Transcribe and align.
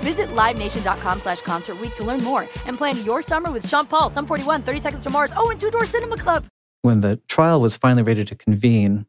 Visit 0.00 0.28
LiveNation.com 0.28 1.20
slash 1.20 1.40
Concert 1.42 1.76
to 1.96 2.04
learn 2.04 2.22
more 2.22 2.48
and 2.66 2.76
plan 2.76 2.96
your 3.04 3.22
summer 3.22 3.50
with 3.50 3.68
Sean 3.68 3.86
Paul, 3.86 4.10
Sum 4.10 4.26
41, 4.26 4.62
30 4.62 4.80
Seconds 4.80 5.02
to 5.02 5.10
Mars, 5.10 5.32
oh, 5.36 5.50
and 5.50 5.60
Two 5.60 5.70
Door 5.70 5.86
Cinema 5.86 6.16
Club. 6.16 6.44
When 6.82 7.00
the 7.00 7.16
trial 7.28 7.60
was 7.60 7.76
finally 7.76 8.02
ready 8.02 8.24
to 8.24 8.34
convene 8.34 9.06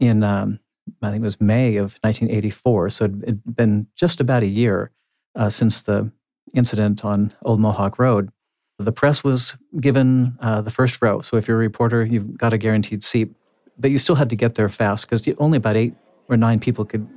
in, 0.00 0.22
um, 0.22 0.60
I 1.02 1.10
think 1.10 1.22
it 1.22 1.24
was 1.24 1.40
May 1.40 1.76
of 1.76 1.98
1984, 2.02 2.90
so 2.90 3.04
it 3.06 3.12
had 3.26 3.56
been 3.56 3.86
just 3.96 4.20
about 4.20 4.42
a 4.42 4.46
year 4.46 4.90
uh, 5.34 5.50
since 5.50 5.82
the 5.82 6.12
incident 6.54 7.04
on 7.04 7.32
Old 7.42 7.60
Mohawk 7.60 7.98
Road, 7.98 8.30
the 8.78 8.92
press 8.92 9.24
was 9.24 9.56
given 9.80 10.36
uh, 10.40 10.60
the 10.62 10.70
first 10.70 11.00
row. 11.02 11.20
So 11.20 11.36
if 11.36 11.48
you're 11.48 11.56
a 11.56 11.60
reporter, 11.60 12.04
you've 12.04 12.36
got 12.38 12.52
a 12.52 12.58
guaranteed 12.58 13.02
seat, 13.02 13.34
but 13.78 13.90
you 13.90 13.98
still 13.98 14.14
had 14.14 14.30
to 14.30 14.36
get 14.36 14.54
there 14.54 14.68
fast 14.68 15.08
because 15.08 15.28
only 15.38 15.56
about 15.56 15.76
eight 15.76 15.94
or 16.28 16.36
nine 16.36 16.60
people 16.60 16.84
could, 16.84 17.08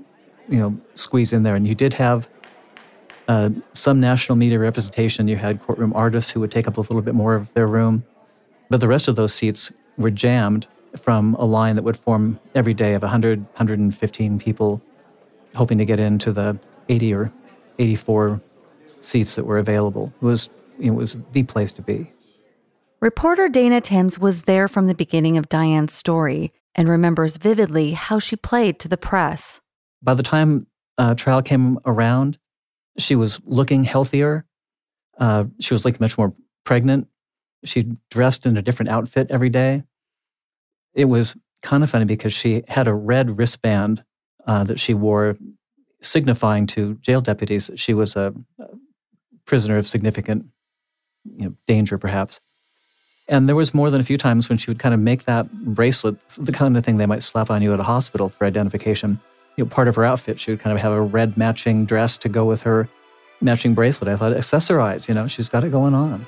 you 0.50 0.60
know, 0.60 0.80
squeeze 0.96 1.34
in 1.34 1.44
there. 1.44 1.56
And 1.56 1.68
you 1.68 1.76
did 1.76 1.94
have 1.94 2.28
uh, 3.32 3.50
some 3.72 4.02
national 4.02 4.36
media 4.36 4.60
representation. 4.60 5.30
You 5.30 5.38
had 5.38 5.62
courtroom 5.62 5.94
artists 5.96 6.30
who 6.30 6.42
would 6.42 6.52
take 6.52 6.68
up 6.68 6.76
a 6.76 6.82
little 6.82 7.02
bit 7.02 7.16
more 7.16 7.34
of 7.34 7.54
their 7.54 7.66
room, 7.66 8.04
but 8.70 8.82
the 8.82 8.90
rest 8.90 9.08
of 9.08 9.16
those 9.16 9.34
seats 9.34 9.72
were 9.98 10.12
jammed 10.12 10.68
from 10.98 11.36
a 11.36 11.46
line 11.46 11.78
that 11.78 11.84
would 11.84 11.96
form 11.98 12.38
every 12.56 12.74
day 12.74 12.94
of 12.94 13.04
100, 13.04 13.40
115 13.40 14.38
people 14.38 14.82
hoping 15.56 15.78
to 15.78 15.86
get 15.86 15.98
into 15.98 16.34
the 16.34 16.60
80 16.90 17.14
or 17.14 17.32
84 17.80 18.42
seats 19.00 19.36
that 19.36 19.46
were 19.46 19.60
available. 19.60 20.12
It 20.22 20.26
was, 20.26 20.50
it 20.78 20.92
was 20.92 21.18
the 21.32 21.44
place 21.44 21.72
to 21.74 21.82
be. 21.82 22.12
Reporter 23.00 23.48
Dana 23.48 23.80
Timms 23.80 24.20
was 24.20 24.44
there 24.44 24.68
from 24.68 24.88
the 24.88 24.94
beginning 24.94 25.38
of 25.38 25.48
Diane's 25.48 25.94
story 25.94 26.52
and 26.76 26.90
remembers 26.90 27.38
vividly 27.38 27.92
how 27.92 28.20
she 28.20 28.36
played 28.36 28.78
to 28.80 28.90
the 28.90 28.98
press. 28.98 29.62
By 30.02 30.16
the 30.16 30.24
time 30.24 30.68
uh, 30.98 31.16
trial 31.16 31.42
came 31.42 31.80
around, 31.86 32.38
she 33.02 33.16
was 33.16 33.42
looking 33.46 33.84
healthier. 33.84 34.46
Uh, 35.18 35.46
she 35.60 35.74
was 35.74 35.86
looking 35.86 36.00
much 36.02 36.18
more 36.18 36.34
pregnant. 36.64 37.08
She 37.64 37.94
dressed 38.10 38.46
in 38.46 38.58
a 38.58 38.62
different 38.62 38.90
outfit 38.90 39.28
every 39.30 39.50
day. 39.50 39.84
It 40.94 41.06
was 41.06 41.36
kind 41.62 41.84
of 41.84 41.90
funny 41.90 42.06
because 42.06 42.34
she 42.34 42.64
had 42.68 42.88
a 42.88 42.94
red 42.94 43.38
wristband 43.38 44.04
uh, 44.48 44.64
that 44.64 44.80
she 44.80 44.94
wore, 44.94 45.38
signifying 46.02 46.66
to 46.68 46.96
jail 46.96 47.22
deputies 47.22 47.68
that 47.68 47.80
she 47.80 47.94
was 47.94 48.16
a, 48.16 48.34
a 48.60 48.66
prisoner 49.46 49.78
of 49.78 49.88
significant 49.88 50.48
you 51.24 51.46
know, 51.46 51.56
danger, 51.68 51.98
perhaps. 51.98 52.40
And 53.28 53.48
there 53.48 53.56
was 53.56 53.74
more 53.74 53.90
than 53.90 54.02
a 54.02 54.04
few 54.04 54.18
times 54.18 54.50
when 54.50 54.58
she 54.58 54.70
would 54.70 54.80
kind 54.80 54.94
of 54.94 55.00
make 55.00 55.26
that 55.26 55.52
bracelet, 55.52 56.18
the 56.38 56.52
kind 56.52 56.76
of 56.76 56.84
thing 56.84 56.98
they 56.98 57.06
might 57.06 57.24
slap 57.24 57.50
on 57.50 57.62
you 57.62 57.74
at 57.74 57.80
a 57.80 57.84
hospital 57.84 58.28
for 58.28 58.46
identification. 58.46 59.22
You 59.58 59.66
know, 59.66 59.70
part 59.70 59.88
of 59.88 59.96
her 59.96 60.06
outfit, 60.06 60.40
she 60.40 60.52
would 60.52 60.60
kind 60.60 60.76
of 60.76 60.82
have 60.82 60.94
a 60.94 61.02
red 61.02 61.38
matching 61.38 61.86
dress 61.86 62.18
to 62.20 62.30
go 62.30 62.46
with 62.46 62.62
her 62.64 62.88
matching 63.42 63.74
bracelet. 63.74 64.10
I 64.10 64.16
thought, 64.16 64.34
accessorize, 64.34 65.08
you 65.08 65.14
know, 65.14 65.28
she's 65.28 65.50
got 65.50 65.64
it 65.64 65.72
going 65.72 65.94
on. 65.94 66.26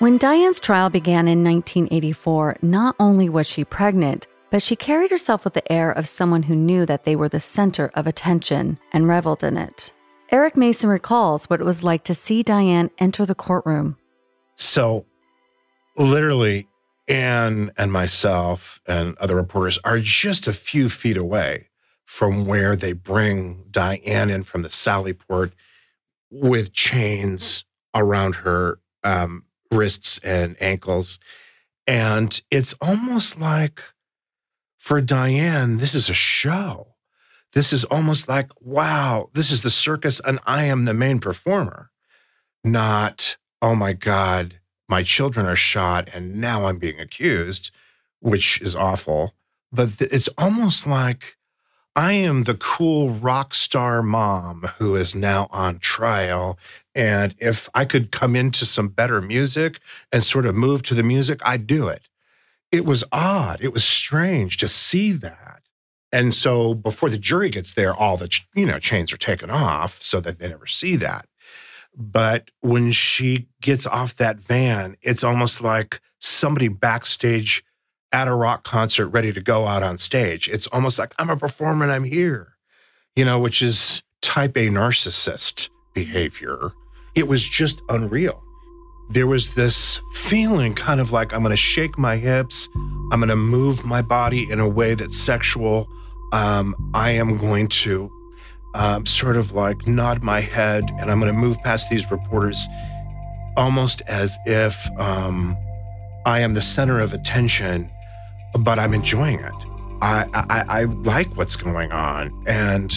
When 0.00 0.16
Diane's 0.16 0.60
trial 0.60 0.90
began 0.90 1.26
in 1.26 1.42
1984, 1.42 2.58
not 2.62 2.94
only 3.00 3.28
was 3.28 3.48
she 3.48 3.64
pregnant, 3.64 4.28
but 4.48 4.62
she 4.62 4.76
carried 4.76 5.10
herself 5.10 5.44
with 5.44 5.54
the 5.54 5.72
air 5.72 5.90
of 5.90 6.06
someone 6.06 6.44
who 6.44 6.54
knew 6.54 6.86
that 6.86 7.02
they 7.02 7.16
were 7.16 7.28
the 7.28 7.40
center 7.40 7.90
of 7.94 8.06
attention 8.06 8.78
and 8.92 9.08
reveled 9.08 9.42
in 9.42 9.56
it. 9.56 9.92
Eric 10.30 10.56
Mason 10.58 10.90
recalls 10.90 11.48
what 11.48 11.60
it 11.60 11.64
was 11.64 11.82
like 11.82 12.04
to 12.04 12.14
see 12.14 12.42
Diane 12.42 12.90
enter 12.98 13.24
the 13.24 13.34
courtroom. 13.34 13.96
So, 14.56 15.06
literally, 15.96 16.68
Anne 17.06 17.70
and 17.78 17.90
myself 17.90 18.82
and 18.86 19.16
other 19.16 19.34
reporters 19.34 19.78
are 19.84 19.98
just 19.98 20.46
a 20.46 20.52
few 20.52 20.90
feet 20.90 21.16
away 21.16 21.68
from 22.04 22.44
where 22.44 22.76
they 22.76 22.92
bring 22.92 23.64
Diane 23.70 24.28
in 24.28 24.42
from 24.42 24.62
the 24.62 24.70
Sally 24.70 25.14
Port 25.14 25.54
with 26.30 26.74
chains 26.74 27.64
around 27.94 28.36
her 28.36 28.80
um, 29.02 29.44
wrists 29.70 30.18
and 30.22 30.60
ankles. 30.60 31.18
And 31.86 32.38
it's 32.50 32.74
almost 32.82 33.40
like 33.40 33.82
for 34.76 35.00
Diane, 35.00 35.78
this 35.78 35.94
is 35.94 36.10
a 36.10 36.14
show. 36.14 36.96
This 37.52 37.72
is 37.72 37.84
almost 37.84 38.28
like, 38.28 38.50
wow, 38.60 39.30
this 39.32 39.50
is 39.50 39.62
the 39.62 39.70
circus 39.70 40.20
and 40.20 40.38
I 40.46 40.64
am 40.64 40.84
the 40.84 40.94
main 40.94 41.18
performer, 41.18 41.90
not, 42.62 43.36
oh 43.62 43.74
my 43.74 43.92
God, 43.94 44.60
my 44.88 45.02
children 45.02 45.46
are 45.46 45.56
shot 45.56 46.08
and 46.12 46.40
now 46.40 46.66
I'm 46.66 46.78
being 46.78 47.00
accused, 47.00 47.70
which 48.20 48.60
is 48.60 48.74
awful. 48.74 49.34
But 49.72 50.00
it's 50.00 50.28
almost 50.38 50.86
like 50.86 51.36
I 51.98 52.12
am 52.12 52.44
the 52.44 52.54
cool 52.54 53.10
rock 53.10 53.54
star 53.54 54.02
mom 54.02 54.70
who 54.78 54.94
is 54.94 55.14
now 55.14 55.48
on 55.50 55.78
trial. 55.78 56.58
And 56.94 57.34
if 57.38 57.68
I 57.74 57.84
could 57.84 58.12
come 58.12 58.36
into 58.36 58.64
some 58.64 58.88
better 58.88 59.20
music 59.20 59.80
and 60.12 60.22
sort 60.22 60.46
of 60.46 60.54
move 60.54 60.82
to 60.84 60.94
the 60.94 61.02
music, 61.02 61.40
I'd 61.44 61.66
do 61.66 61.88
it. 61.88 62.08
It 62.70 62.84
was 62.84 63.04
odd. 63.10 63.58
It 63.60 63.72
was 63.72 63.84
strange 63.84 64.58
to 64.58 64.68
see 64.68 65.12
that. 65.12 65.47
And 66.12 66.34
so 66.34 66.74
before 66.74 67.10
the 67.10 67.18
jury 67.18 67.50
gets 67.50 67.74
there, 67.74 67.94
all 67.94 68.16
the 68.16 68.28
you 68.54 68.66
know 68.66 68.78
chains 68.78 69.12
are 69.12 69.18
taken 69.18 69.50
off 69.50 70.00
so 70.00 70.20
that 70.20 70.38
they 70.38 70.48
never 70.48 70.66
see 70.66 70.96
that. 70.96 71.26
But 71.96 72.50
when 72.60 72.92
she 72.92 73.48
gets 73.60 73.86
off 73.86 74.16
that 74.16 74.38
van, 74.38 74.96
it's 75.02 75.24
almost 75.24 75.60
like 75.60 76.00
somebody 76.20 76.68
backstage 76.68 77.64
at 78.12 78.28
a 78.28 78.34
rock 78.34 78.64
concert 78.64 79.08
ready 79.08 79.32
to 79.32 79.40
go 79.40 79.66
out 79.66 79.82
on 79.82 79.98
stage. 79.98 80.48
It's 80.48 80.66
almost 80.68 80.98
like 80.98 81.14
I'm 81.18 81.30
a 81.30 81.36
performer 81.36 81.84
and 81.84 81.92
I'm 81.92 82.04
here, 82.04 82.54
you 83.16 83.24
know, 83.24 83.38
which 83.38 83.60
is 83.62 84.02
type 84.22 84.56
A 84.56 84.68
narcissist 84.68 85.68
behavior. 85.94 86.72
It 87.14 87.28
was 87.28 87.46
just 87.46 87.82
unreal. 87.88 88.42
There 89.10 89.26
was 89.26 89.54
this 89.54 90.00
feeling 90.12 90.74
kind 90.74 91.00
of 91.00 91.12
like 91.12 91.32
I'm 91.32 91.42
going 91.42 91.50
to 91.50 91.56
shake 91.56 91.98
my 91.98 92.16
hips, 92.16 92.68
I'm 92.74 93.20
going 93.20 93.28
to 93.28 93.36
move 93.36 93.84
my 93.84 94.02
body 94.02 94.50
in 94.50 94.60
a 94.60 94.68
way 94.68 94.94
that's 94.94 95.16
sexual. 95.16 95.88
Um, 96.32 96.74
I 96.92 97.12
am 97.12 97.38
going 97.38 97.68
to 97.68 98.10
um, 98.74 99.06
sort 99.06 99.36
of 99.36 99.52
like 99.52 99.86
nod 99.86 100.22
my 100.22 100.40
head 100.40 100.84
and 100.98 101.10
I'm 101.10 101.20
going 101.20 101.32
to 101.32 101.38
move 101.38 101.58
past 101.62 101.88
these 101.88 102.10
reporters 102.10 102.68
almost 103.56 104.02
as 104.02 104.36
if 104.44 104.88
um, 105.00 105.56
I 106.26 106.40
am 106.40 106.52
the 106.52 106.60
center 106.60 107.00
of 107.00 107.14
attention 107.14 107.90
but 108.56 108.78
I'm 108.78 108.94
enjoying 108.94 109.40
it. 109.40 109.54
I, 110.00 110.26
I, 110.32 110.64
I 110.68 110.84
like 110.84 111.36
what's 111.36 111.56
going 111.56 111.92
on. 111.92 112.44
And 112.46 112.94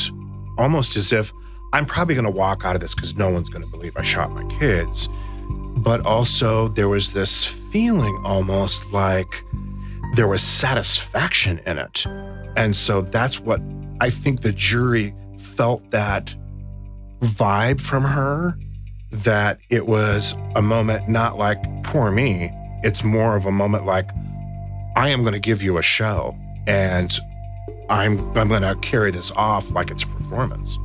almost 0.58 0.96
as 0.96 1.12
if 1.12 1.34
I'm 1.74 1.86
probably 1.86 2.16
going 2.16 2.25
to 2.25 2.31
walk 2.31 2.66
out 2.66 2.75
of 2.75 2.81
this 2.81 2.94
because 2.94 3.16
no 3.16 3.30
one's 3.30 3.50
going 3.50 3.63
to 3.63 3.69
believe 3.69 3.98
I 3.98 4.04
shot 4.04 4.31
my 4.31 4.44
kids. 4.60 5.10
But 5.83 6.06
also, 6.06 6.68
there 6.69 6.89
was 6.89 7.13
this 7.13 7.45
feeling 7.45 8.22
almost 8.24 8.92
like 8.94 9.44
there 10.16 10.28
was 10.28 10.42
satisfaction 10.42 11.60
in 11.66 11.78
it. 11.78 12.06
And 12.56 12.75
so 12.75 13.01
that's 13.01 13.39
what 13.39 13.62
I 14.00 14.10
think 14.10 14.42
the 14.42 14.51
jury 14.51 15.13
felt 15.39 15.89
that 15.92 16.36
vibe 17.22 17.80
from 17.80 18.04
her 18.04 18.57
that 19.12 19.60
it 19.69 19.88
was 19.88 20.36
a 20.56 20.62
moment 20.62 21.07
not 21.10 21.38
like 21.38 21.62
poor 21.84 22.12
me, 22.12 22.50
it's 22.84 23.04
more 23.04 23.36
of 23.36 23.45
a 23.45 23.51
moment 23.51 23.86
like, 23.86 24.10
I 24.95 25.10
am 25.10 25.22
going 25.22 25.34
to 25.34 25.39
give 25.39 25.62
you 25.62 25.77
a 25.77 25.81
show 25.81 26.38
and 26.68 27.13
I'm, 27.89 28.19
I'm 28.38 28.48
going 28.48 28.62
to 28.62 28.75
carry 28.81 29.12
this 29.12 29.31
off 29.31 29.72
like 29.72 29.92
it's 29.92 30.04
a 30.04 30.07
performance. 30.07 30.77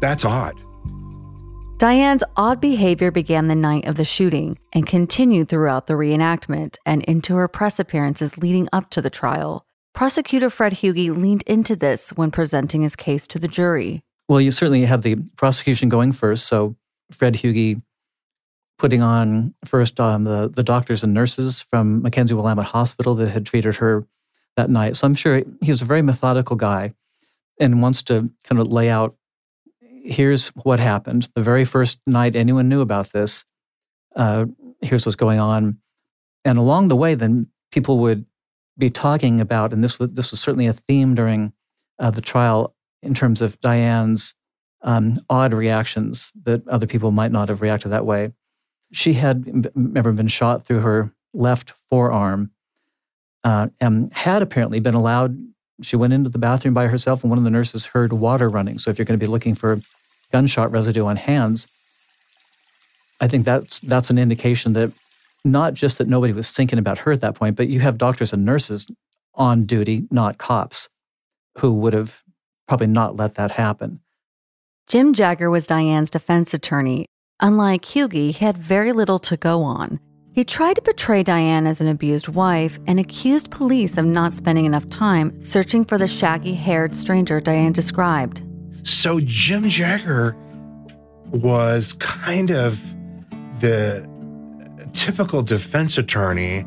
That's 0.00 0.24
odd. 0.24 0.54
Diane's 1.78 2.22
odd 2.36 2.60
behavior 2.60 3.10
began 3.10 3.48
the 3.48 3.56
night 3.56 3.86
of 3.86 3.96
the 3.96 4.04
shooting 4.04 4.58
and 4.72 4.86
continued 4.86 5.48
throughout 5.48 5.88
the 5.88 5.94
reenactment 5.94 6.76
and 6.86 7.02
into 7.02 7.34
her 7.34 7.48
press 7.48 7.80
appearances 7.80 8.38
leading 8.38 8.68
up 8.72 8.90
to 8.90 9.02
the 9.02 9.10
trial. 9.10 9.66
Prosecutor 9.92 10.50
Fred 10.50 10.74
Hugi 10.74 11.10
leaned 11.10 11.42
into 11.42 11.74
this 11.74 12.10
when 12.10 12.30
presenting 12.30 12.82
his 12.82 12.94
case 12.94 13.26
to 13.26 13.40
the 13.40 13.48
jury. 13.48 14.02
Well, 14.28 14.40
you 14.40 14.52
certainly 14.52 14.84
had 14.84 15.02
the 15.02 15.16
prosecution 15.36 15.88
going 15.88 16.12
first. 16.12 16.46
So 16.46 16.76
Fred 17.10 17.34
Hugi 17.34 17.82
putting 18.78 19.02
on 19.02 19.52
first 19.64 19.98
um, 19.98 20.24
the, 20.24 20.48
the 20.48 20.62
doctors 20.62 21.02
and 21.02 21.12
nurses 21.12 21.62
from 21.62 22.02
McKenzie 22.02 22.32
Willamette 22.32 22.66
Hospital 22.66 23.16
that 23.16 23.30
had 23.30 23.46
treated 23.46 23.76
her 23.76 24.06
that 24.56 24.70
night. 24.70 24.94
So 24.94 25.08
I'm 25.08 25.14
sure 25.14 25.42
he's 25.60 25.82
a 25.82 25.86
very 25.86 26.02
methodical 26.02 26.54
guy 26.54 26.94
and 27.58 27.82
wants 27.82 28.04
to 28.04 28.30
kind 28.44 28.60
of 28.60 28.68
lay 28.68 28.90
out 28.90 29.16
here's 30.04 30.48
what 30.48 30.78
happened. 30.78 31.28
The 31.34 31.42
very 31.42 31.64
first 31.64 32.00
night 32.06 32.36
anyone 32.36 32.68
knew 32.68 32.80
about 32.80 33.10
this, 33.10 33.44
uh, 34.14 34.46
here's 34.80 35.06
what's 35.06 35.16
going 35.16 35.40
on. 35.40 35.78
And 36.44 36.58
along 36.58 36.88
the 36.88 36.96
way, 36.96 37.14
then 37.14 37.48
people 37.72 37.98
would 37.98 38.26
be 38.76 38.90
talking 38.90 39.40
about, 39.40 39.72
and 39.72 39.82
this 39.82 39.98
was, 39.98 40.10
this 40.10 40.30
was 40.30 40.40
certainly 40.40 40.66
a 40.66 40.72
theme 40.72 41.14
during 41.14 41.52
uh, 41.98 42.10
the 42.10 42.20
trial 42.20 42.74
in 43.02 43.14
terms 43.14 43.40
of 43.40 43.58
Diane's 43.60 44.34
um, 44.82 45.14
odd 45.30 45.54
reactions 45.54 46.32
that 46.44 46.66
other 46.68 46.86
people 46.86 47.10
might 47.10 47.32
not 47.32 47.48
have 47.48 47.62
reacted 47.62 47.90
that 47.92 48.06
way. 48.06 48.32
She 48.92 49.14
had 49.14 49.70
never 49.74 50.12
been 50.12 50.28
shot 50.28 50.66
through 50.66 50.80
her 50.80 51.12
left 51.32 51.70
forearm 51.70 52.50
uh, 53.42 53.68
and 53.80 54.12
had 54.12 54.42
apparently 54.42 54.80
been 54.80 54.94
allowed. 54.94 55.36
She 55.82 55.96
went 55.96 56.12
into 56.12 56.30
the 56.30 56.38
bathroom 56.38 56.74
by 56.74 56.86
herself, 56.86 57.22
and 57.22 57.30
one 57.30 57.38
of 57.38 57.44
the 57.44 57.50
nurses 57.50 57.86
heard 57.86 58.12
water 58.12 58.48
running. 58.48 58.78
So, 58.78 58.90
if 58.90 58.98
you're 58.98 59.04
going 59.04 59.18
to 59.18 59.24
be 59.24 59.30
looking 59.30 59.54
for 59.54 59.80
gunshot 60.32 60.70
residue 60.70 61.04
on 61.06 61.16
hands, 61.16 61.66
I 63.20 63.28
think 63.28 63.44
that's 63.44 63.80
that's 63.80 64.10
an 64.10 64.18
indication 64.18 64.72
that 64.74 64.92
not 65.44 65.74
just 65.74 65.98
that 65.98 66.08
nobody 66.08 66.32
was 66.32 66.50
thinking 66.52 66.78
about 66.78 66.98
her 66.98 67.12
at 67.12 67.20
that 67.20 67.34
point, 67.34 67.56
but 67.56 67.68
you 67.68 67.80
have 67.80 67.98
doctors 67.98 68.32
and 68.32 68.44
nurses 68.44 68.86
on 69.34 69.64
duty, 69.64 70.06
not 70.10 70.38
cops, 70.38 70.88
who 71.58 71.74
would 71.74 71.92
have 71.92 72.22
probably 72.68 72.86
not 72.86 73.16
let 73.16 73.34
that 73.34 73.50
happen. 73.52 74.00
Jim 74.86 75.12
Jagger 75.12 75.50
was 75.50 75.66
Diane's 75.66 76.10
defense 76.10 76.54
attorney 76.54 77.06
Unlike 77.40 77.82
Hugi, 77.82 78.30
he 78.30 78.44
had 78.44 78.56
very 78.56 78.92
little 78.92 79.18
to 79.18 79.36
go 79.36 79.62
on. 79.62 80.00
He 80.34 80.42
tried 80.42 80.74
to 80.74 80.82
portray 80.82 81.22
Diane 81.22 81.64
as 81.64 81.80
an 81.80 81.86
abused 81.86 82.26
wife 82.26 82.80
and 82.88 82.98
accused 82.98 83.52
police 83.52 83.96
of 83.96 84.04
not 84.04 84.32
spending 84.32 84.64
enough 84.64 84.84
time 84.90 85.40
searching 85.40 85.84
for 85.84 85.96
the 85.96 86.08
shaggy 86.08 86.54
haired 86.54 86.96
stranger 86.96 87.38
Diane 87.38 87.70
described. 87.70 88.42
So 88.82 89.20
Jim 89.20 89.68
Jagger 89.68 90.36
was 91.30 91.92
kind 91.92 92.50
of 92.50 92.82
the 93.60 94.08
typical 94.92 95.40
defense 95.40 95.98
attorney. 95.98 96.64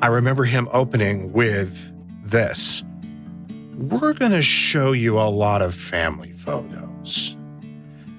I 0.00 0.06
remember 0.06 0.44
him 0.44 0.66
opening 0.72 1.30
with 1.30 1.92
this 2.24 2.82
We're 3.76 4.14
going 4.14 4.32
to 4.32 4.40
show 4.40 4.92
you 4.92 5.20
a 5.20 5.28
lot 5.28 5.60
of 5.60 5.74
family 5.74 6.32
photos. 6.32 7.36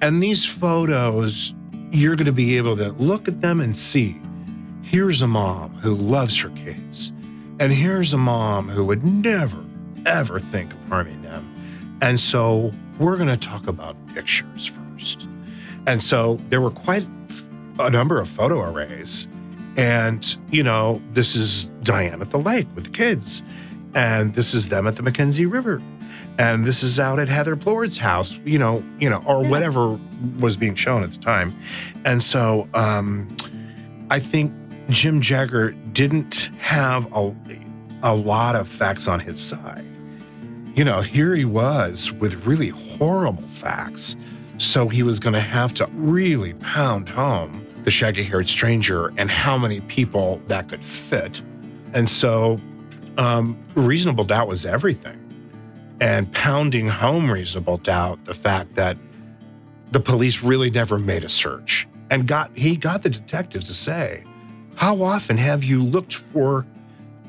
And 0.00 0.22
these 0.22 0.44
photos 0.44 1.54
you're 1.90 2.14
going 2.14 2.26
to 2.26 2.32
be 2.32 2.56
able 2.56 2.76
to 2.76 2.92
look 2.92 3.26
at 3.26 3.40
them 3.40 3.60
and 3.60 3.76
see 3.76 4.16
here's 4.82 5.22
a 5.22 5.26
mom 5.26 5.70
who 5.76 5.94
loves 5.94 6.38
her 6.40 6.50
kids, 6.50 7.12
and 7.58 7.72
here's 7.72 8.12
a 8.12 8.18
mom 8.18 8.68
who 8.68 8.84
would 8.84 9.04
never, 9.04 9.64
ever 10.06 10.38
think 10.38 10.72
of 10.72 10.88
harming 10.88 11.22
them. 11.22 11.48
And 12.00 12.18
so 12.18 12.72
we're 12.98 13.16
going 13.16 13.28
to 13.28 13.36
talk 13.36 13.66
about 13.66 13.96
pictures 14.14 14.66
first. 14.66 15.26
And 15.86 16.02
so 16.02 16.40
there 16.48 16.60
were 16.60 16.70
quite 16.70 17.06
a 17.78 17.90
number 17.90 18.20
of 18.20 18.28
photo 18.28 18.60
arrays. 18.60 19.28
And, 19.76 20.36
you 20.50 20.62
know, 20.62 21.00
this 21.12 21.34
is 21.34 21.64
Diane 21.82 22.20
at 22.20 22.30
the 22.30 22.38
lake 22.38 22.66
with 22.74 22.84
the 22.84 22.90
kids. 22.90 23.42
And 23.94 24.34
this 24.34 24.54
is 24.54 24.68
them 24.68 24.86
at 24.86 24.96
the 24.96 25.02
McKenzie 25.02 25.50
River 25.50 25.80
and 26.38 26.64
this 26.64 26.82
is 26.82 26.98
out 26.98 27.18
at 27.18 27.28
Heather 27.28 27.56
Plourd's 27.56 27.98
house, 27.98 28.38
you 28.44 28.58
know, 28.58 28.82
you 28.98 29.10
know, 29.10 29.22
or 29.26 29.44
whatever 29.44 29.98
was 30.40 30.56
being 30.56 30.74
shown 30.74 31.02
at 31.02 31.12
the 31.12 31.18
time. 31.18 31.54
And 32.04 32.22
so 32.22 32.68
um, 32.74 33.28
I 34.10 34.18
think 34.18 34.52
Jim 34.92 35.20
Jagger 35.20 35.72
didn't 35.92 36.50
have 36.58 37.10
a, 37.14 37.34
a 38.02 38.14
lot 38.14 38.54
of 38.54 38.68
facts 38.68 39.08
on 39.08 39.20
his 39.20 39.40
side. 39.40 39.84
You 40.74 40.84
know, 40.84 41.00
here 41.00 41.34
he 41.34 41.44
was 41.44 42.12
with 42.12 42.46
really 42.46 42.68
horrible 42.68 43.46
facts. 43.48 44.16
So 44.58 44.88
he 44.88 45.02
was 45.02 45.18
going 45.18 45.32
to 45.32 45.40
have 45.40 45.74
to 45.74 45.86
really 45.94 46.54
pound 46.54 47.08
home 47.08 47.66
the 47.84 47.90
shaggy 47.90 48.22
haired 48.22 48.48
stranger 48.48 49.12
and 49.16 49.30
how 49.30 49.58
many 49.58 49.80
people 49.82 50.40
that 50.46 50.68
could 50.68 50.84
fit. 50.84 51.40
And 51.94 52.08
so 52.08 52.60
um, 53.18 53.58
reasonable 53.74 54.24
doubt 54.24 54.46
was 54.46 54.64
everything 54.64 55.18
and 56.00 56.32
pounding 56.32 56.88
home 56.88 57.30
reasonable 57.30 57.78
doubt 57.78 58.24
the 58.24 58.34
fact 58.34 58.74
that 58.74 58.96
the 59.90 60.00
police 60.00 60.42
really 60.42 60.70
never 60.70 60.98
made 60.98 61.24
a 61.24 61.28
search 61.28 61.86
and 62.10 62.26
got 62.26 62.50
he 62.56 62.76
got 62.76 63.02
the 63.02 63.10
detectives 63.10 63.66
to 63.66 63.74
say 63.74 64.24
how 64.76 65.02
often 65.02 65.36
have 65.36 65.64
you 65.64 65.82
looked 65.82 66.14
for 66.14 66.66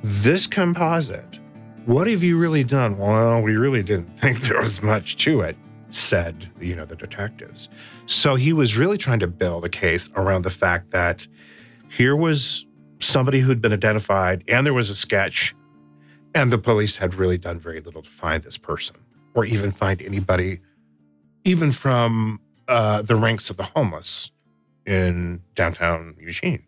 this 0.04 0.48
composite? 0.48 1.40
What 1.86 2.08
have 2.08 2.24
you 2.24 2.38
really 2.38 2.64
done? 2.64 2.98
Well 2.98 3.42
we 3.42 3.56
really 3.56 3.84
didn't 3.84 4.08
think 4.20 4.40
there 4.42 4.60
was 4.60 4.82
much 4.82 5.18
to 5.18 5.42
it 5.42 5.58
said 5.90 6.50
you 6.60 6.76
know 6.76 6.86
the 6.86 6.96
detectives. 6.96 7.70
So 8.06 8.36
he 8.36 8.54
was 8.54 8.78
really 8.78 8.98
trying 8.98 9.20
to 9.20 9.28
build 9.28 9.66
a 9.66 9.70
case 9.70 10.10
around 10.16 10.42
the 10.44 10.50
fact 10.50 10.92
that 10.92 11.28
here 11.90 12.16
was 12.16 12.66
somebody 13.00 13.40
who'd 13.40 13.62
been 13.62 13.74
identified 13.74 14.44
and 14.48 14.66
there 14.66 14.74
was 14.74 14.90
a 14.90 14.96
sketch 14.96 15.54
and 16.36 16.52
the 16.52 16.58
police 16.58 16.96
had 16.96 17.14
really 17.14 17.38
done 17.38 17.60
very 17.60 17.80
little 17.80 18.02
to 18.02 18.10
find 18.10 18.44
this 18.44 18.58
person 18.58 18.96
or 19.36 19.46
even 19.46 19.72
find 19.72 20.02
anybody, 20.02 20.60
even 21.44 21.72
from 21.72 22.40
uh, 22.68 23.02
the 23.02 23.16
ranks 23.16 23.50
of 23.50 23.58
the 23.58 23.64
homeless 23.64 24.32
in 24.86 25.42
downtown 25.56 26.16
Eugene, 26.20 26.64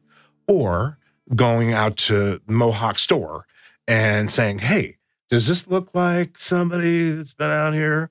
or 0.48 0.98
going 1.36 1.74
out 1.74 1.98
to 1.98 2.42
Mohawk 2.48 3.00
store 3.00 3.46
and 3.88 4.30
saying, 4.30 4.60
hey, 4.60 4.98
does 5.30 5.48
this 5.48 5.68
look 5.68 5.94
like 5.94 6.38
somebody 6.38 7.10
that's 7.12 7.34
been 7.34 7.52
out 7.52 7.74
here? 7.74 8.10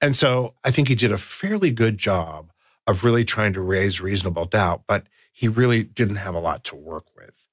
And 0.00 0.14
so 0.14 0.54
I 0.64 0.70
think 0.70 0.88
he 0.88 0.94
did 0.94 1.12
a 1.12 1.18
fairly 1.18 1.70
good 1.70 1.98
job 1.98 2.52
of 2.86 3.04
really 3.04 3.24
trying 3.24 3.52
to 3.54 3.60
raise 3.60 4.00
reasonable 4.00 4.46
doubt, 4.46 4.82
but 4.86 5.06
he 5.32 5.48
really 5.48 5.82
didn't 5.82 6.16
have 6.16 6.34
a 6.34 6.40
lot 6.40 6.64
to 6.64 6.76
work 6.76 7.06
with. 7.16 7.46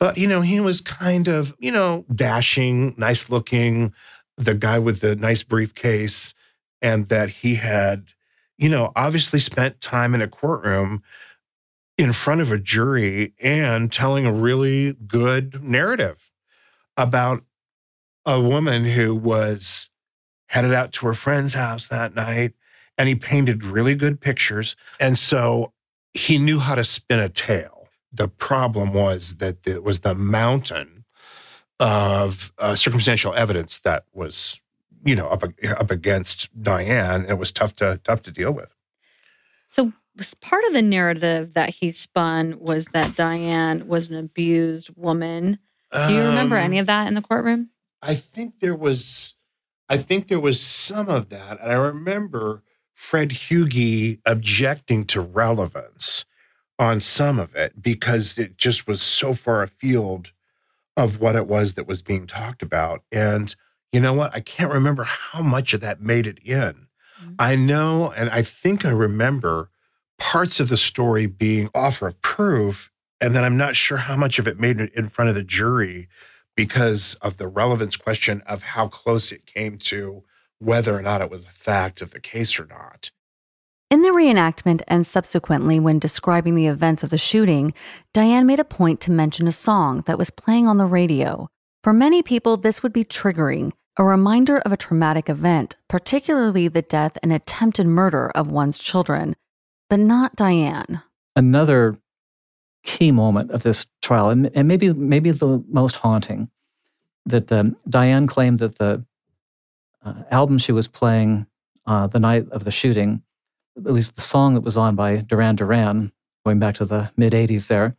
But, 0.00 0.18
you 0.18 0.26
know, 0.26 0.40
he 0.40 0.58
was 0.58 0.80
kind 0.80 1.28
of, 1.28 1.54
you 1.58 1.70
know, 1.70 2.04
dashing, 2.12 2.94
nice 2.96 3.30
looking, 3.30 3.92
the 4.36 4.54
guy 4.54 4.78
with 4.78 5.00
the 5.00 5.14
nice 5.14 5.42
briefcase, 5.42 6.34
and 6.80 7.08
that 7.08 7.28
he 7.28 7.56
had, 7.56 8.08
you 8.58 8.68
know, 8.68 8.90
obviously 8.96 9.38
spent 9.38 9.80
time 9.80 10.14
in 10.14 10.22
a 10.22 10.26
courtroom 10.26 11.02
in 12.02 12.12
front 12.12 12.40
of 12.40 12.50
a 12.50 12.58
jury 12.58 13.32
and 13.40 13.92
telling 13.92 14.26
a 14.26 14.32
really 14.32 14.94
good 15.06 15.62
narrative 15.62 16.32
about 16.96 17.44
a 18.26 18.40
woman 18.40 18.84
who 18.84 19.14
was 19.14 19.88
headed 20.46 20.74
out 20.74 20.90
to 20.90 21.06
her 21.06 21.14
friend's 21.14 21.54
house 21.54 21.86
that 21.86 22.12
night 22.14 22.54
and 22.98 23.08
he 23.08 23.14
painted 23.14 23.64
really 23.64 23.94
good 23.94 24.20
pictures. 24.20 24.74
And 24.98 25.16
so 25.16 25.72
he 26.12 26.38
knew 26.38 26.58
how 26.58 26.74
to 26.74 26.82
spin 26.82 27.20
a 27.20 27.28
tale. 27.28 27.86
The 28.12 28.26
problem 28.26 28.92
was 28.92 29.36
that 29.36 29.64
it 29.64 29.84
was 29.84 30.00
the 30.00 30.14
mountain 30.14 31.04
of 31.78 32.52
uh, 32.58 32.74
circumstantial 32.74 33.32
evidence 33.34 33.78
that 33.78 34.06
was, 34.12 34.60
you 35.04 35.14
know, 35.14 35.28
up 35.28 35.44
up 35.68 35.90
against 35.92 36.50
Diane. 36.60 37.26
It 37.26 37.38
was 37.38 37.52
tough 37.52 37.76
to 37.76 38.00
tough 38.02 38.22
to 38.22 38.32
deal 38.32 38.50
with. 38.50 38.74
So, 39.68 39.92
was 40.16 40.34
part 40.34 40.64
of 40.64 40.72
the 40.72 40.82
narrative 40.82 41.54
that 41.54 41.70
he 41.70 41.92
spun 41.92 42.58
was 42.58 42.86
that 42.88 43.16
Diane 43.16 43.88
was 43.88 44.08
an 44.10 44.16
abused 44.16 44.90
woman. 44.96 45.58
Do 45.92 46.14
you 46.14 46.22
remember 46.22 46.56
Um, 46.56 46.64
any 46.64 46.78
of 46.78 46.86
that 46.86 47.06
in 47.08 47.14
the 47.14 47.22
courtroom? 47.22 47.70
I 48.00 48.14
think 48.14 48.60
there 48.60 48.74
was, 48.74 49.34
I 49.88 49.98
think 49.98 50.28
there 50.28 50.40
was 50.40 50.60
some 50.60 51.08
of 51.08 51.28
that, 51.28 51.60
and 51.60 51.70
I 51.70 51.76
remember 51.76 52.62
Fred 52.94 53.30
Hugi 53.30 54.20
objecting 54.24 55.04
to 55.06 55.20
relevance 55.20 56.24
on 56.78 57.00
some 57.00 57.38
of 57.38 57.54
it 57.54 57.82
because 57.82 58.38
it 58.38 58.56
just 58.56 58.86
was 58.86 59.02
so 59.02 59.34
far 59.34 59.62
afield 59.62 60.32
of 60.96 61.20
what 61.20 61.36
it 61.36 61.46
was 61.46 61.74
that 61.74 61.86
was 61.86 62.02
being 62.02 62.26
talked 62.26 62.62
about. 62.62 63.02
And 63.12 63.54
you 63.92 64.00
know 64.00 64.12
what? 64.14 64.34
I 64.34 64.40
can't 64.40 64.72
remember 64.72 65.04
how 65.04 65.42
much 65.42 65.74
of 65.74 65.80
that 65.80 66.00
made 66.00 66.26
it 66.26 66.38
in. 66.38 66.86
I 67.38 67.54
know, 67.54 68.12
and 68.16 68.28
I 68.30 68.42
think 68.42 68.84
I 68.84 68.90
remember 68.90 69.70
parts 70.22 70.60
of 70.60 70.68
the 70.68 70.76
story 70.76 71.26
being 71.26 71.68
offer 71.74 72.06
of 72.06 72.22
proof, 72.22 72.92
and 73.20 73.34
then 73.34 73.42
I'm 73.42 73.56
not 73.56 73.74
sure 73.74 73.98
how 73.98 74.16
much 74.16 74.38
of 74.38 74.46
it 74.46 74.58
made 74.58 74.80
it 74.80 74.94
in 74.94 75.08
front 75.08 75.28
of 75.28 75.34
the 75.34 75.42
jury 75.42 76.08
because 76.56 77.16
of 77.20 77.38
the 77.38 77.48
relevance 77.48 77.96
question 77.96 78.40
of 78.46 78.62
how 78.62 78.86
close 78.86 79.32
it 79.32 79.46
came 79.46 79.78
to 79.78 80.22
whether 80.60 80.96
or 80.96 81.02
not 81.02 81.22
it 81.22 81.28
was 81.28 81.44
a 81.44 81.48
fact 81.48 82.00
of 82.00 82.12
the 82.12 82.20
case 82.20 82.60
or 82.60 82.66
not. 82.66 83.10
In 83.90 84.02
the 84.02 84.10
reenactment 84.10 84.82
and 84.86 85.04
subsequently 85.04 85.80
when 85.80 85.98
describing 85.98 86.54
the 86.54 86.68
events 86.68 87.02
of 87.02 87.10
the 87.10 87.18
shooting, 87.18 87.74
Diane 88.14 88.46
made 88.46 88.60
a 88.60 88.64
point 88.64 89.00
to 89.00 89.10
mention 89.10 89.48
a 89.48 89.52
song 89.52 90.04
that 90.06 90.18
was 90.18 90.30
playing 90.30 90.68
on 90.68 90.78
the 90.78 90.86
radio. 90.86 91.48
For 91.82 91.92
many 91.92 92.22
people, 92.22 92.56
this 92.56 92.80
would 92.80 92.92
be 92.92 93.04
triggering, 93.04 93.72
a 93.98 94.04
reminder 94.04 94.58
of 94.58 94.70
a 94.70 94.76
traumatic 94.76 95.28
event, 95.28 95.74
particularly 95.88 96.68
the 96.68 96.80
death 96.80 97.18
and 97.24 97.32
attempted 97.32 97.88
murder 97.88 98.30
of 98.36 98.48
one's 98.48 98.78
children. 98.78 99.34
But 99.92 100.00
not 100.00 100.34
Diane. 100.36 101.02
Another 101.36 101.98
key 102.82 103.12
moment 103.12 103.50
of 103.50 103.62
this 103.62 103.84
trial, 104.00 104.30
and, 104.30 104.50
and 104.56 104.66
maybe 104.66 104.90
maybe 104.94 105.30
the 105.32 105.62
most 105.68 105.96
haunting, 105.96 106.48
that 107.26 107.52
um, 107.52 107.76
Diane 107.86 108.26
claimed 108.26 108.60
that 108.60 108.78
the 108.78 109.04
uh, 110.02 110.14
album 110.30 110.56
she 110.56 110.72
was 110.72 110.88
playing 110.88 111.46
uh, 111.84 112.06
the 112.06 112.18
night 112.18 112.48
of 112.52 112.64
the 112.64 112.70
shooting, 112.70 113.22
at 113.76 113.92
least 113.92 114.16
the 114.16 114.22
song 114.22 114.54
that 114.54 114.62
was 114.62 114.78
on 114.78 114.96
by 114.96 115.18
Duran 115.18 115.56
Duran, 115.56 116.10
going 116.46 116.58
back 116.58 116.76
to 116.76 116.86
the 116.86 117.10
mid 117.18 117.34
'80s, 117.34 117.68
there 117.68 117.94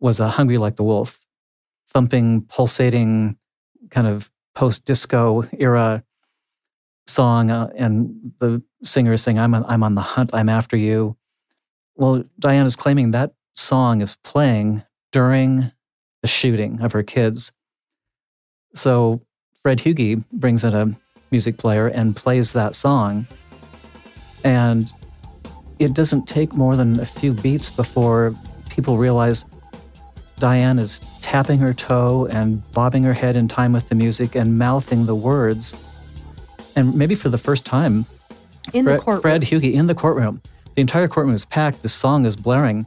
was 0.00 0.20
a 0.20 0.30
"Hungry 0.30 0.56
Like 0.56 0.76
the 0.76 0.84
Wolf," 0.84 1.26
thumping, 1.90 2.46
pulsating, 2.46 3.36
kind 3.90 4.06
of 4.06 4.30
post-disco 4.54 5.46
era 5.58 6.02
song, 7.06 7.50
uh, 7.50 7.68
and 7.76 8.32
the 8.38 8.62
singer 8.82 9.12
is 9.12 9.22
saying, 9.22 9.38
"I'm 9.38 9.54
on, 9.54 9.66
I'm 9.68 9.82
on 9.82 9.96
the 9.96 10.00
hunt. 10.00 10.32
I'm 10.32 10.48
after 10.48 10.78
you." 10.78 11.14
Well, 11.96 12.24
Diane 12.38 12.66
is 12.66 12.76
claiming 12.76 13.12
that 13.12 13.32
song 13.54 14.02
is 14.02 14.16
playing 14.22 14.82
during 15.12 15.72
the 16.22 16.28
shooting 16.28 16.80
of 16.82 16.92
her 16.92 17.02
kids. 17.02 17.52
So 18.74 19.22
Fred 19.62 19.78
Hugi 19.78 20.24
brings 20.32 20.62
in 20.62 20.74
a 20.74 20.94
music 21.30 21.56
player 21.56 21.88
and 21.88 22.14
plays 22.14 22.52
that 22.52 22.74
song. 22.74 23.26
And 24.44 24.92
it 25.78 25.94
doesn't 25.94 26.26
take 26.26 26.52
more 26.52 26.76
than 26.76 27.00
a 27.00 27.06
few 27.06 27.32
beats 27.32 27.70
before 27.70 28.34
people 28.68 28.98
realize 28.98 29.44
Diane 30.38 30.78
is 30.78 31.00
tapping 31.22 31.58
her 31.58 31.72
toe 31.72 32.26
and 32.30 32.62
bobbing 32.72 33.02
her 33.04 33.14
head 33.14 33.36
in 33.36 33.48
time 33.48 33.72
with 33.72 33.88
the 33.88 33.94
music 33.94 34.34
and 34.34 34.58
mouthing 34.58 35.06
the 35.06 35.14
words. 35.14 35.74
And 36.76 36.94
maybe 36.94 37.14
for 37.14 37.30
the 37.30 37.38
first 37.38 37.64
time, 37.64 38.04
In 38.74 38.84
Fred, 38.84 39.00
the 39.00 39.02
courtroom. 39.02 39.22
Fred 39.22 39.42
Hugi 39.42 39.72
in 39.72 39.86
the 39.86 39.94
courtroom. 39.94 40.42
The 40.76 40.82
entire 40.82 41.08
courtroom 41.08 41.34
is 41.34 41.46
packed. 41.46 41.82
The 41.82 41.88
song 41.88 42.26
is 42.26 42.36
blaring. 42.36 42.84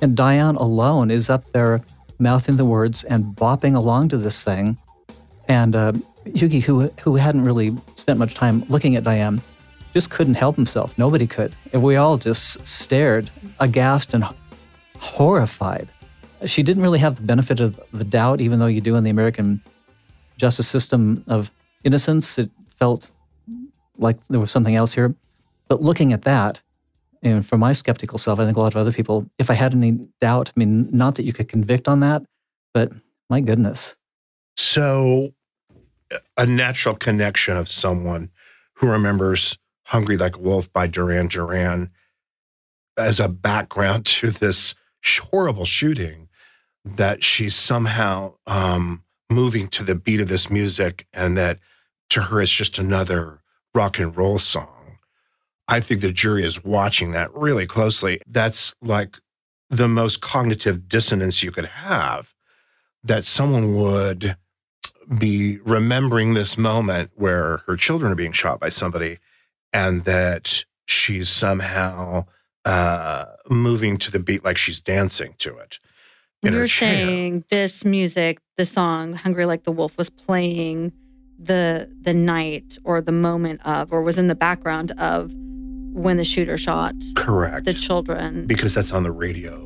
And 0.00 0.16
Diane 0.16 0.54
alone 0.54 1.10
is 1.10 1.28
up 1.28 1.44
there 1.50 1.82
mouthing 2.20 2.56
the 2.56 2.64
words 2.64 3.02
and 3.02 3.24
bopping 3.24 3.74
along 3.74 4.10
to 4.10 4.16
this 4.16 4.44
thing. 4.44 4.78
And 5.48 5.74
uh, 5.74 5.92
Hugi, 6.26 6.62
who, 6.62 6.88
who 7.02 7.16
hadn't 7.16 7.42
really 7.42 7.76
spent 7.96 8.20
much 8.20 8.34
time 8.34 8.64
looking 8.68 8.94
at 8.94 9.02
Diane, 9.02 9.42
just 9.92 10.12
couldn't 10.12 10.34
help 10.34 10.54
himself. 10.54 10.96
Nobody 10.98 11.26
could. 11.26 11.52
And 11.72 11.82
we 11.82 11.96
all 11.96 12.16
just 12.16 12.64
stared, 12.64 13.28
aghast 13.58 14.14
and 14.14 14.24
horrified. 15.00 15.90
She 16.44 16.62
didn't 16.62 16.84
really 16.84 17.00
have 17.00 17.16
the 17.16 17.22
benefit 17.22 17.58
of 17.58 17.80
the 17.92 18.04
doubt, 18.04 18.40
even 18.40 18.60
though 18.60 18.66
you 18.66 18.80
do 18.80 18.94
in 18.94 19.02
the 19.02 19.10
American 19.10 19.60
justice 20.36 20.68
system 20.68 21.24
of 21.26 21.50
innocence. 21.82 22.38
It 22.38 22.50
felt 22.76 23.10
like 23.98 24.24
there 24.28 24.38
was 24.38 24.52
something 24.52 24.76
else 24.76 24.94
here. 24.94 25.12
But 25.66 25.82
looking 25.82 26.12
at 26.12 26.22
that, 26.22 26.62
and 27.26 27.44
for 27.44 27.58
my 27.58 27.72
skeptical 27.72 28.18
self, 28.18 28.38
I 28.38 28.44
think 28.44 28.56
a 28.56 28.60
lot 28.60 28.72
of 28.72 28.76
other 28.76 28.92
people, 28.92 29.28
if 29.38 29.50
I 29.50 29.54
had 29.54 29.74
any 29.74 29.98
doubt, 30.20 30.50
I 30.50 30.58
mean, 30.58 30.88
not 30.92 31.16
that 31.16 31.24
you 31.24 31.32
could 31.32 31.48
convict 31.48 31.88
on 31.88 32.00
that, 32.00 32.22
but 32.72 32.92
my 33.28 33.40
goodness. 33.40 33.96
So, 34.56 35.32
a 36.36 36.46
natural 36.46 36.94
connection 36.94 37.56
of 37.56 37.68
someone 37.68 38.30
who 38.74 38.88
remembers 38.88 39.58
Hungry 39.86 40.16
Like 40.16 40.36
a 40.36 40.40
Wolf 40.40 40.72
by 40.72 40.86
Duran 40.86 41.26
Duran 41.26 41.90
as 42.96 43.18
a 43.18 43.28
background 43.28 44.06
to 44.06 44.30
this 44.30 44.74
horrible 45.30 45.64
shooting, 45.64 46.28
that 46.84 47.24
she's 47.24 47.56
somehow 47.56 48.34
um, 48.46 49.02
moving 49.30 49.66
to 49.68 49.82
the 49.82 49.96
beat 49.96 50.20
of 50.20 50.28
this 50.28 50.48
music 50.48 51.06
and 51.12 51.36
that 51.36 51.58
to 52.10 52.22
her 52.22 52.40
it's 52.40 52.52
just 52.52 52.78
another 52.78 53.40
rock 53.74 53.98
and 53.98 54.16
roll 54.16 54.38
song. 54.38 54.75
I 55.68 55.80
think 55.80 56.00
the 56.00 56.12
jury 56.12 56.44
is 56.44 56.64
watching 56.64 57.12
that 57.12 57.34
really 57.34 57.66
closely. 57.66 58.20
That's 58.26 58.74
like 58.80 59.18
the 59.68 59.88
most 59.88 60.20
cognitive 60.20 60.88
dissonance 60.88 61.42
you 61.42 61.50
could 61.50 61.66
have 61.66 62.34
that 63.02 63.24
someone 63.24 63.74
would 63.76 64.36
be 65.18 65.58
remembering 65.64 66.34
this 66.34 66.58
moment 66.58 67.10
where 67.14 67.58
her 67.66 67.76
children 67.76 68.12
are 68.12 68.16
being 68.16 68.32
shot 68.32 68.60
by 68.60 68.68
somebody 68.68 69.18
and 69.72 70.04
that 70.04 70.64
she's 70.86 71.28
somehow 71.28 72.24
uh, 72.64 73.26
moving 73.48 73.96
to 73.96 74.10
the 74.10 74.18
beat 74.18 74.44
like 74.44 74.58
she's 74.58 74.80
dancing 74.80 75.34
to 75.38 75.56
it. 75.58 75.78
You're 76.42 76.66
saying 76.66 77.44
this 77.50 77.84
music, 77.84 78.38
the 78.56 78.64
song 78.64 79.14
"Hungry 79.14 79.46
Like 79.46 79.64
the 79.64 79.72
Wolf" 79.72 79.96
was 79.96 80.10
playing 80.10 80.92
the 81.38 81.90
the 82.02 82.14
night 82.14 82.78
or 82.84 83.00
the 83.00 83.12
moment 83.12 83.60
of, 83.64 83.92
or 83.92 84.02
was 84.02 84.18
in 84.18 84.28
the 84.28 84.34
background 84.34 84.92
of 84.92 85.32
when 85.96 86.18
the 86.18 86.24
shooter 86.24 86.58
shot 86.58 86.94
Correct. 87.14 87.64
the 87.64 87.72
children. 87.74 88.46
because 88.46 88.74
that's 88.74 88.92
on 88.92 89.02
the 89.02 89.10
radio 89.10 89.62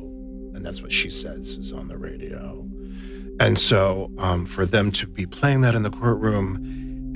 and 0.55 0.65
that's 0.65 0.81
what 0.81 0.91
she 0.93 1.09
says 1.09 1.57
is 1.57 1.73
on 1.73 1.87
the 1.89 1.97
radio 1.97 2.65
and 3.41 3.59
so 3.59 4.09
um, 4.17 4.45
for 4.45 4.65
them 4.65 4.91
to 4.91 5.05
be 5.07 5.25
playing 5.25 5.59
that 5.61 5.75
in 5.75 5.83
the 5.83 5.89
courtroom 5.89 6.55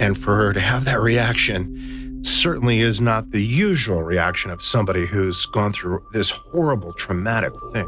and 0.02 0.18
for 0.18 0.36
her 0.36 0.52
to 0.52 0.60
have 0.60 0.84
that 0.84 1.00
reaction 1.00 2.20
certainly 2.26 2.80
is 2.82 3.00
not 3.00 3.32
the 3.32 3.42
usual 3.42 4.04
reaction 4.04 4.52
of 4.52 4.62
somebody 4.62 5.06
who's 5.06 5.46
gone 5.46 5.72
through 5.72 6.04
this 6.12 6.30
horrible 6.32 6.92
traumatic 6.94 7.54
thing 7.72 7.88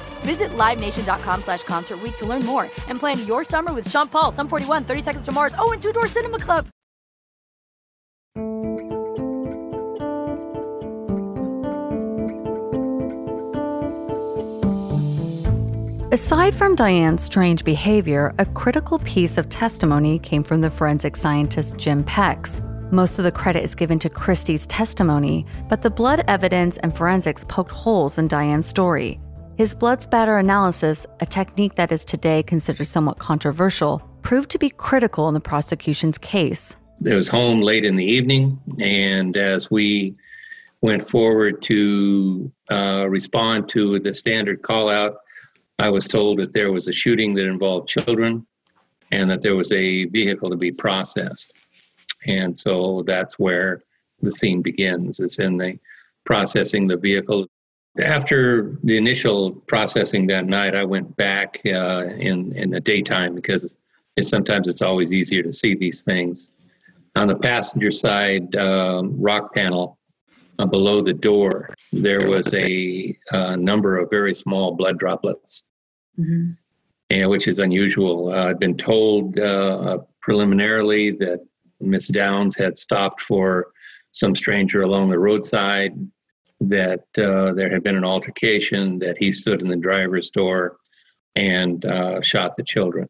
Visit 0.21 0.49
LiveNation.com 0.51 1.41
slash 1.43 1.63
Concert 1.63 1.99
to 2.17 2.25
learn 2.25 2.45
more 2.45 2.63
and 2.87 2.99
plan 2.99 3.25
your 3.27 3.43
summer 3.43 3.73
with 3.73 3.89
Sean 3.89 4.07
Paul, 4.07 4.31
Sum 4.31 4.47
41, 4.47 4.83
30 4.85 5.01
Seconds 5.01 5.25
to 5.25 5.31
Mars, 5.31 5.53
oh, 5.57 5.71
and 5.71 5.81
Two 5.81 5.93
Door 5.93 6.07
Cinema 6.07 6.39
Club. 6.39 6.67
Aside 16.13 16.53
from 16.53 16.75
Diane's 16.75 17.23
strange 17.23 17.63
behavior, 17.63 18.33
a 18.37 18.45
critical 18.45 18.99
piece 18.99 19.37
of 19.37 19.47
testimony 19.47 20.19
came 20.19 20.43
from 20.43 20.59
the 20.59 20.69
forensic 20.69 21.15
scientist 21.15 21.77
Jim 21.77 22.03
Pex. 22.03 22.59
Most 22.91 23.17
of 23.17 23.23
the 23.23 23.31
credit 23.31 23.63
is 23.63 23.75
given 23.75 23.97
to 23.99 24.09
Christie's 24.09 24.67
testimony, 24.67 25.45
but 25.69 25.81
the 25.81 25.89
blood 25.89 26.25
evidence 26.27 26.75
and 26.79 26.93
forensics 26.93 27.45
poked 27.45 27.71
holes 27.71 28.17
in 28.17 28.27
Diane's 28.27 28.65
story. 28.65 29.21
His 29.61 29.75
blood 29.75 30.01
spatter 30.01 30.37
analysis, 30.37 31.05
a 31.19 31.25
technique 31.27 31.75
that 31.75 31.91
is 31.91 32.03
today 32.03 32.41
considered 32.41 32.85
somewhat 32.85 33.19
controversial, 33.19 33.99
proved 34.23 34.49
to 34.49 34.57
be 34.57 34.71
critical 34.71 35.27
in 35.27 35.35
the 35.35 35.39
prosecution's 35.39 36.17
case. 36.17 36.75
It 37.05 37.13
was 37.13 37.27
home 37.27 37.61
late 37.61 37.85
in 37.85 37.95
the 37.95 38.03
evening, 38.03 38.57
and 38.79 39.37
as 39.37 39.69
we 39.69 40.15
went 40.81 41.07
forward 41.07 41.61
to 41.61 42.51
uh, 42.71 43.05
respond 43.07 43.69
to 43.69 43.99
the 43.99 44.15
standard 44.15 44.63
call 44.63 44.89
out, 44.89 45.17
I 45.77 45.89
was 45.89 46.07
told 46.07 46.39
that 46.39 46.53
there 46.53 46.71
was 46.71 46.87
a 46.87 46.91
shooting 46.91 47.35
that 47.35 47.45
involved 47.45 47.87
children 47.87 48.47
and 49.11 49.29
that 49.29 49.43
there 49.43 49.55
was 49.55 49.71
a 49.71 50.05
vehicle 50.05 50.49
to 50.49 50.57
be 50.57 50.71
processed. 50.71 51.53
And 52.25 52.57
so 52.57 53.03
that's 53.05 53.37
where 53.37 53.83
the 54.23 54.31
scene 54.31 54.63
begins, 54.63 55.19
It's 55.19 55.37
in 55.37 55.57
the 55.57 55.77
processing 56.25 56.87
the 56.87 56.97
vehicle. 56.97 57.47
After 57.99 58.77
the 58.83 58.95
initial 58.95 59.51
processing 59.67 60.25
that 60.27 60.45
night, 60.45 60.75
I 60.75 60.85
went 60.85 61.15
back 61.17 61.59
uh, 61.65 62.05
in, 62.17 62.55
in 62.55 62.69
the 62.69 62.79
daytime 62.79 63.35
because 63.35 63.75
it's, 64.15 64.29
sometimes 64.29 64.67
it's 64.67 64.81
always 64.81 65.11
easier 65.11 65.43
to 65.43 65.51
see 65.51 65.75
these 65.75 66.03
things. 66.03 66.51
On 67.15 67.27
the 67.27 67.35
passenger 67.35 67.91
side 67.91 68.55
um, 68.55 69.21
rock 69.21 69.53
panel 69.53 69.97
uh, 70.57 70.65
below 70.65 71.01
the 71.01 71.13
door, 71.13 71.69
there 71.91 72.29
was 72.29 72.53
a 72.53 73.17
uh, 73.31 73.57
number 73.57 73.97
of 73.97 74.09
very 74.09 74.33
small 74.33 74.73
blood 74.73 74.97
droplets 74.97 75.63
mm-hmm. 76.17 76.51
and 77.09 77.29
which 77.29 77.47
is 77.47 77.59
unusual. 77.59 78.29
Uh, 78.29 78.49
I've 78.49 78.59
been 78.59 78.77
told 78.77 79.37
uh, 79.37 79.99
preliminarily 80.21 81.11
that 81.11 81.45
Miss 81.79 82.07
Downs 82.07 82.55
had 82.55 82.77
stopped 82.77 83.21
for 83.21 83.71
some 84.11 84.35
stranger 84.35 84.81
along 84.81 85.09
the 85.09 85.19
roadside, 85.19 85.93
that 86.61 87.03
uh, 87.17 87.53
there 87.53 87.69
had 87.69 87.83
been 87.83 87.95
an 87.95 88.05
altercation, 88.05 88.99
that 88.99 89.17
he 89.19 89.31
stood 89.31 89.61
in 89.61 89.67
the 89.67 89.75
driver's 89.75 90.31
door 90.31 90.77
and 91.35 91.83
uh, 91.85 92.21
shot 92.21 92.55
the 92.55 92.63
children. 92.63 93.07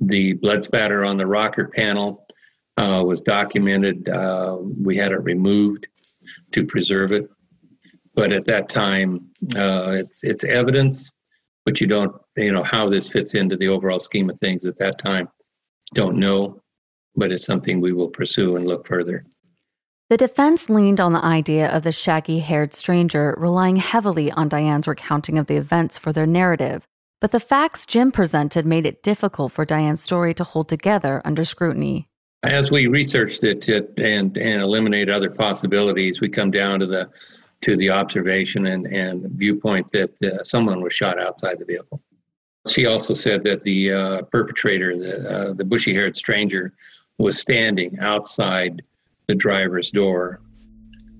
The 0.00 0.34
blood 0.34 0.64
spatter 0.64 1.04
on 1.04 1.16
the 1.16 1.26
rocker 1.26 1.68
panel 1.68 2.26
uh, 2.76 3.02
was 3.06 3.20
documented. 3.20 4.08
Uh, 4.08 4.58
we 4.82 4.96
had 4.96 5.12
it 5.12 5.22
removed 5.22 5.86
to 6.52 6.66
preserve 6.66 7.12
it. 7.12 7.28
But 8.14 8.32
at 8.32 8.46
that 8.46 8.68
time, 8.68 9.28
it's, 9.40 10.24
it's 10.24 10.42
evidence 10.42 11.12
but 11.68 11.82
you 11.82 11.86
don't, 11.86 12.16
you 12.38 12.50
know, 12.50 12.62
how 12.62 12.88
this 12.88 13.10
fits 13.10 13.34
into 13.34 13.54
the 13.54 13.68
overall 13.68 14.00
scheme 14.00 14.30
of 14.30 14.38
things 14.38 14.64
at 14.64 14.78
that 14.78 14.98
time. 14.98 15.28
Don't 15.92 16.16
know, 16.16 16.62
but 17.14 17.30
it's 17.30 17.44
something 17.44 17.78
we 17.78 17.92
will 17.92 18.08
pursue 18.08 18.56
and 18.56 18.66
look 18.66 18.86
further. 18.86 19.22
The 20.10 20.16
defense 20.16 20.70
leaned 20.70 21.00
on 21.00 21.12
the 21.12 21.22
idea 21.22 21.68
of 21.68 21.82
the 21.82 21.92
shaggy 21.92 22.38
haired 22.38 22.72
stranger 22.72 23.34
relying 23.36 23.76
heavily 23.76 24.32
on 24.32 24.48
Diane's 24.48 24.88
recounting 24.88 25.36
of 25.36 25.48
the 25.48 25.56
events 25.56 25.98
for 25.98 26.14
their 26.14 26.26
narrative, 26.26 26.82
but 27.20 27.30
the 27.30 27.38
facts 27.38 27.84
Jim 27.84 28.10
presented 28.10 28.64
made 28.64 28.86
it 28.86 29.02
difficult 29.02 29.52
for 29.52 29.66
Diane's 29.66 30.02
story 30.02 30.32
to 30.32 30.44
hold 30.44 30.70
together 30.70 31.20
under 31.26 31.44
scrutiny. 31.44 32.08
As 32.42 32.70
we 32.70 32.86
researched 32.86 33.44
it, 33.44 33.68
and, 33.68 34.34
and 34.38 34.62
eliminate 34.62 35.10
other 35.10 35.28
possibilities, 35.28 36.22
we 36.22 36.30
come 36.30 36.50
down 36.50 36.80
to 36.80 36.86
the 36.86 37.10
to 37.60 37.76
the 37.76 37.90
observation 37.90 38.66
and, 38.66 38.86
and 38.86 39.30
viewpoint 39.32 39.90
that 39.92 40.22
uh, 40.22 40.42
someone 40.42 40.80
was 40.80 40.94
shot 40.94 41.20
outside 41.20 41.58
the 41.58 41.66
vehicle. 41.66 42.00
She 42.68 42.86
also 42.86 43.12
said 43.12 43.42
that 43.42 43.64
the 43.64 43.92
uh, 43.92 44.22
perpetrator, 44.22 44.96
the, 44.96 45.28
uh, 45.28 45.52
the 45.54 45.64
bushy 45.64 45.92
haired 45.92 46.16
stranger, 46.16 46.72
was 47.18 47.38
standing 47.38 47.98
outside 47.98 48.80
the 49.28 49.34
driver's 49.34 49.90
door 49.90 50.40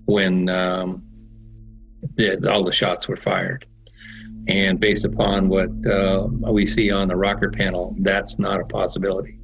when 0.07 0.49
um, 0.49 1.05
the, 2.17 2.51
all 2.51 2.65
the 2.65 2.73
shots 2.73 3.07
were 3.07 3.17
fired. 3.17 3.67
And 4.49 4.81
based 4.81 5.05
upon 5.05 5.49
what 5.49 5.69
uh, 5.87 6.27
we 6.51 6.65
see 6.65 6.91
on 6.91 7.07
the 7.07 7.17
rocker 7.17 7.51
panel, 7.51 7.95
that's 7.99 8.39
not 8.39 8.61
a 8.61 8.65
possibility. 8.65 9.39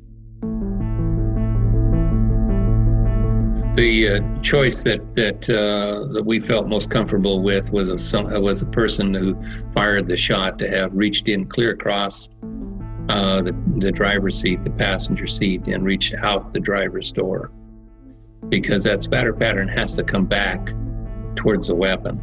The 3.75 4.09
uh, 4.09 4.41
choice 4.41 4.83
that 4.85 5.15
that 5.17 5.51
uh, 5.51 6.13
that 6.13 6.23
we 6.25 6.39
felt 6.41 6.69
most 6.69 6.91
comfortable 6.91 7.43
with 7.43 7.71
was 7.73 7.89
a 7.89 7.99
some, 7.99 8.31
was 8.41 8.63
a 8.63 8.67
person 8.67 9.13
who 9.13 9.37
fired 9.73 10.07
the 10.07 10.17
shot 10.17 10.59
to 10.61 10.71
have 10.71 10.95
reached 10.95 11.29
in 11.29 11.47
clear 11.47 11.73
across 11.73 12.31
uh, 13.09 13.43
the 13.43 13.53
the 13.79 13.91
driver's 13.91 14.41
seat, 14.41 14.63
the 14.63 14.71
passenger 14.71 15.27
seat, 15.27 15.67
and 15.67 15.85
reached 15.85 16.15
out 16.15 16.55
the 16.55 16.61
driver's 16.61 17.11
door, 17.11 17.51
because 18.49 18.85
that 18.85 19.03
spatter 19.03 19.33
pattern 19.33 19.69
has 19.69 19.95
to 19.95 20.05
come 20.05 20.27
back 20.27 20.61
towards 21.37 21.69
the 21.69 21.75
weapon. 21.75 22.23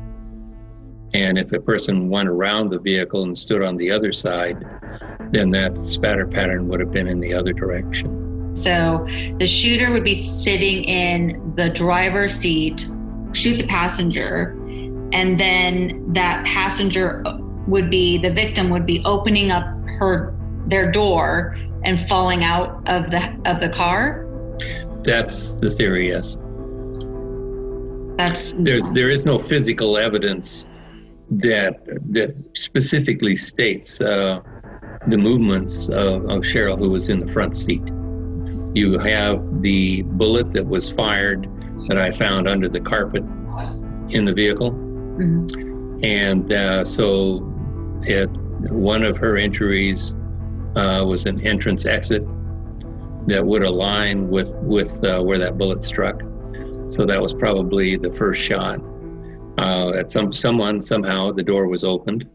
And 1.14 1.38
if 1.38 1.52
a 1.52 1.60
person 1.60 2.10
went 2.10 2.30
around 2.30 2.70
the 2.70 2.80
vehicle 2.80 3.24
and 3.24 3.38
stood 3.38 3.62
on 3.62 3.76
the 3.76 3.92
other 3.92 4.12
side, 4.12 4.66
then 5.32 5.52
that 5.52 5.86
spatter 5.86 6.26
pattern 6.26 6.68
would 6.70 6.80
have 6.80 6.92
been 6.92 7.08
in 7.08 7.20
the 7.20 7.34
other 7.34 7.54
direction. 7.54 8.56
So 8.56 9.06
the 9.40 9.48
shooter 9.48 9.92
would 9.92 10.04
be 10.04 10.22
sitting 10.22 10.84
in 10.84 11.54
the 11.56 11.70
driver's 11.70 12.34
seat, 12.34 12.86
shoot 13.34 13.58
the 13.58 13.68
passenger, 13.68 14.58
and 15.14 15.40
then 15.40 16.14
that 16.14 16.46
passenger 16.46 17.22
uh, 17.26 17.38
would 17.68 17.90
be 17.90 18.18
the 18.18 18.32
victim 18.32 18.70
would 18.70 18.86
be 18.86 19.02
opening 19.06 19.52
up 19.52 19.64
her 20.00 20.34
their 20.68 20.92
door 20.92 21.58
and 21.84 22.08
falling 22.08 22.44
out 22.44 22.88
of 22.88 23.10
the 23.10 23.22
of 23.46 23.60
the 23.60 23.70
car. 23.70 24.28
That's 25.04 25.54
the 25.54 25.72
theory, 25.72 26.10
yes. 26.10 26.38
That's 28.18 28.54
there's 28.54 28.90
there 28.92 29.10
is 29.10 29.26
no 29.26 29.40
physical 29.40 29.98
evidence 29.98 30.68
that 31.32 31.84
that 32.12 32.32
specifically 32.54 33.36
states 33.36 34.02
uh, 34.02 34.42
the 35.08 35.18
movements 35.18 35.88
of, 35.90 36.26
of 36.26 36.44
Cheryl, 36.44 36.78
who 36.78 36.90
was 36.90 37.10
in 37.10 37.26
the 37.26 37.32
front 37.32 37.58
seat. 37.58 37.82
You 38.74 39.00
have 39.00 39.62
the 39.62 40.04
bullet 40.04 40.52
that 40.52 40.66
was 40.66 40.90
fired 40.90 41.50
that 41.88 41.98
I 41.98 42.12
found 42.12 42.48
under 42.48 42.70
the 42.70 42.80
carpet 42.80 43.24
in 44.10 44.26
the 44.26 44.34
vehicle. 44.34 44.72
Mm-hmm. 44.72 46.04
And 46.04 46.52
uh, 46.52 46.86
so 46.86 47.40
it, 48.04 48.30
one 48.72 49.04
of 49.04 49.18
her 49.18 49.38
injuries 49.38 50.16
uh, 50.76 51.04
was 51.06 51.26
an 51.26 51.42
entrance 51.42 51.86
exit 51.86 52.24
that 53.28 53.46
would 53.46 53.64
align 53.64 54.30
with, 54.30 54.50
with 54.62 55.04
uh, 55.04 55.22
where 55.22 55.38
that 55.38 55.58
bullet 55.58 55.84
struck. 55.84 56.22
So 56.88 57.06
that 57.06 57.22
was 57.22 57.34
probably 57.34 57.96
the 57.96 58.12
first 58.12 58.42
shot. 58.42 58.82
Uh, 59.58 59.92
at 59.92 60.12
some 60.12 60.34
someone 60.34 60.82
somehow 60.82 61.32
the 61.32 61.44
door 61.44 61.68
was 61.68 61.84
opened, 61.84 62.28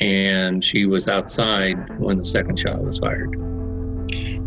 and 0.00 0.62
she 0.64 0.86
was 0.86 1.08
outside 1.08 1.98
when 1.98 2.18
the 2.18 2.24
second 2.24 2.58
shot 2.58 2.80
was 2.82 2.98
fired. 2.98 3.34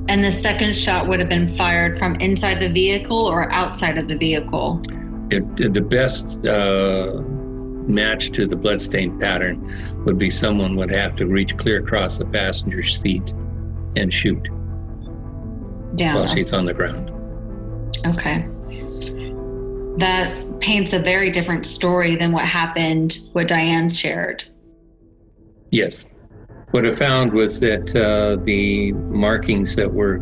And 0.07 0.23
the 0.23 0.31
second 0.31 0.75
shot 0.75 1.07
would 1.07 1.19
have 1.19 1.29
been 1.29 1.47
fired 1.47 1.97
from 1.97 2.15
inside 2.15 2.59
the 2.59 2.69
vehicle 2.69 3.25
or 3.25 3.51
outside 3.51 3.97
of 3.97 4.07
the 4.07 4.17
vehicle? 4.17 4.81
It, 5.29 5.73
the 5.73 5.81
best 5.81 6.25
uh, 6.45 7.21
match 7.87 8.31
to 8.31 8.45
the 8.45 8.55
bloodstain 8.55 9.19
pattern 9.19 10.03
would 10.05 10.17
be 10.17 10.29
someone 10.29 10.75
would 10.75 10.91
have 10.91 11.15
to 11.17 11.25
reach 11.25 11.55
clear 11.57 11.79
across 11.79 12.17
the 12.17 12.25
passenger 12.25 12.83
seat 12.83 13.33
and 13.95 14.13
shoot 14.13 14.47
Down. 15.95 16.15
while 16.15 16.27
she's 16.27 16.51
on 16.51 16.65
the 16.65 16.73
ground. 16.73 17.09
Okay. 18.05 18.47
That 19.97 20.59
paints 20.59 20.93
a 20.93 20.99
very 20.99 21.29
different 21.29 21.65
story 21.65 22.15
than 22.15 22.31
what 22.31 22.45
happened, 22.45 23.19
what 23.33 23.47
Diane 23.47 23.89
shared. 23.89 24.43
Yes. 25.71 26.05
What 26.71 26.87
I 26.87 26.91
found 26.91 27.33
was 27.33 27.59
that 27.59 27.95
uh, 27.95 28.43
the 28.43 28.93
markings 28.93 29.75
that 29.75 29.93
were 29.93 30.17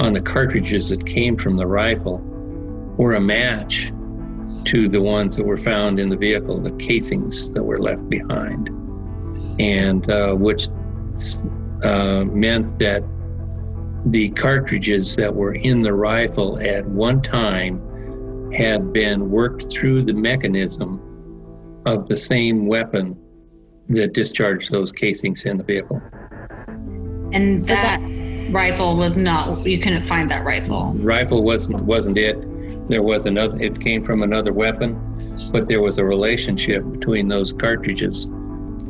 on 0.00 0.14
the 0.14 0.22
cartridges 0.22 0.88
that 0.88 1.04
came 1.04 1.36
from 1.36 1.56
the 1.56 1.66
rifle 1.66 2.20
were 2.96 3.14
a 3.14 3.20
match 3.20 3.92
to 4.64 4.88
the 4.88 5.00
ones 5.00 5.36
that 5.36 5.44
were 5.44 5.58
found 5.58 5.98
in 6.00 6.08
the 6.08 6.16
vehicle, 6.16 6.60
the 6.60 6.72
casings 6.72 7.52
that 7.52 7.62
were 7.62 7.78
left 7.78 8.08
behind, 8.08 8.68
and 9.60 10.10
uh, 10.10 10.34
which 10.34 10.68
uh, 11.82 12.24
meant 12.24 12.78
that 12.78 13.02
the 14.06 14.30
cartridges 14.30 15.14
that 15.16 15.34
were 15.34 15.54
in 15.54 15.82
the 15.82 15.92
rifle 15.92 16.58
at 16.60 16.86
one 16.86 17.20
time 17.20 17.80
had 18.52 18.92
been 18.92 19.30
worked 19.30 19.70
through 19.70 20.02
the 20.02 20.12
mechanism 20.12 21.00
of 21.86 22.08
the 22.08 22.16
same 22.16 22.66
weapon 22.66 23.16
that 23.88 24.12
discharged 24.12 24.70
those 24.70 24.92
casings 24.92 25.44
in 25.44 25.56
the 25.56 25.64
vehicle. 25.64 26.00
And 27.32 27.66
that 27.68 28.00
rifle 28.50 28.96
was 28.96 29.16
not. 29.16 29.66
You 29.66 29.80
couldn't 29.80 30.04
find 30.04 30.30
that 30.30 30.44
rifle. 30.44 30.92
Rifle 30.96 31.42
wasn't 31.42 31.82
wasn't 31.84 32.18
it. 32.18 32.36
There 32.88 33.02
was 33.02 33.26
another. 33.26 33.60
It 33.60 33.80
came 33.80 34.04
from 34.04 34.22
another 34.22 34.52
weapon, 34.52 34.98
but 35.52 35.66
there 35.66 35.80
was 35.80 35.98
a 35.98 36.04
relationship 36.04 36.82
between 36.90 37.28
those 37.28 37.52
cartridges 37.52 38.24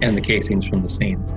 and 0.03 0.17
the 0.17 0.23
casings 0.23 0.67
from 0.67 0.83
the 0.83 0.89
scenes. 0.89 1.31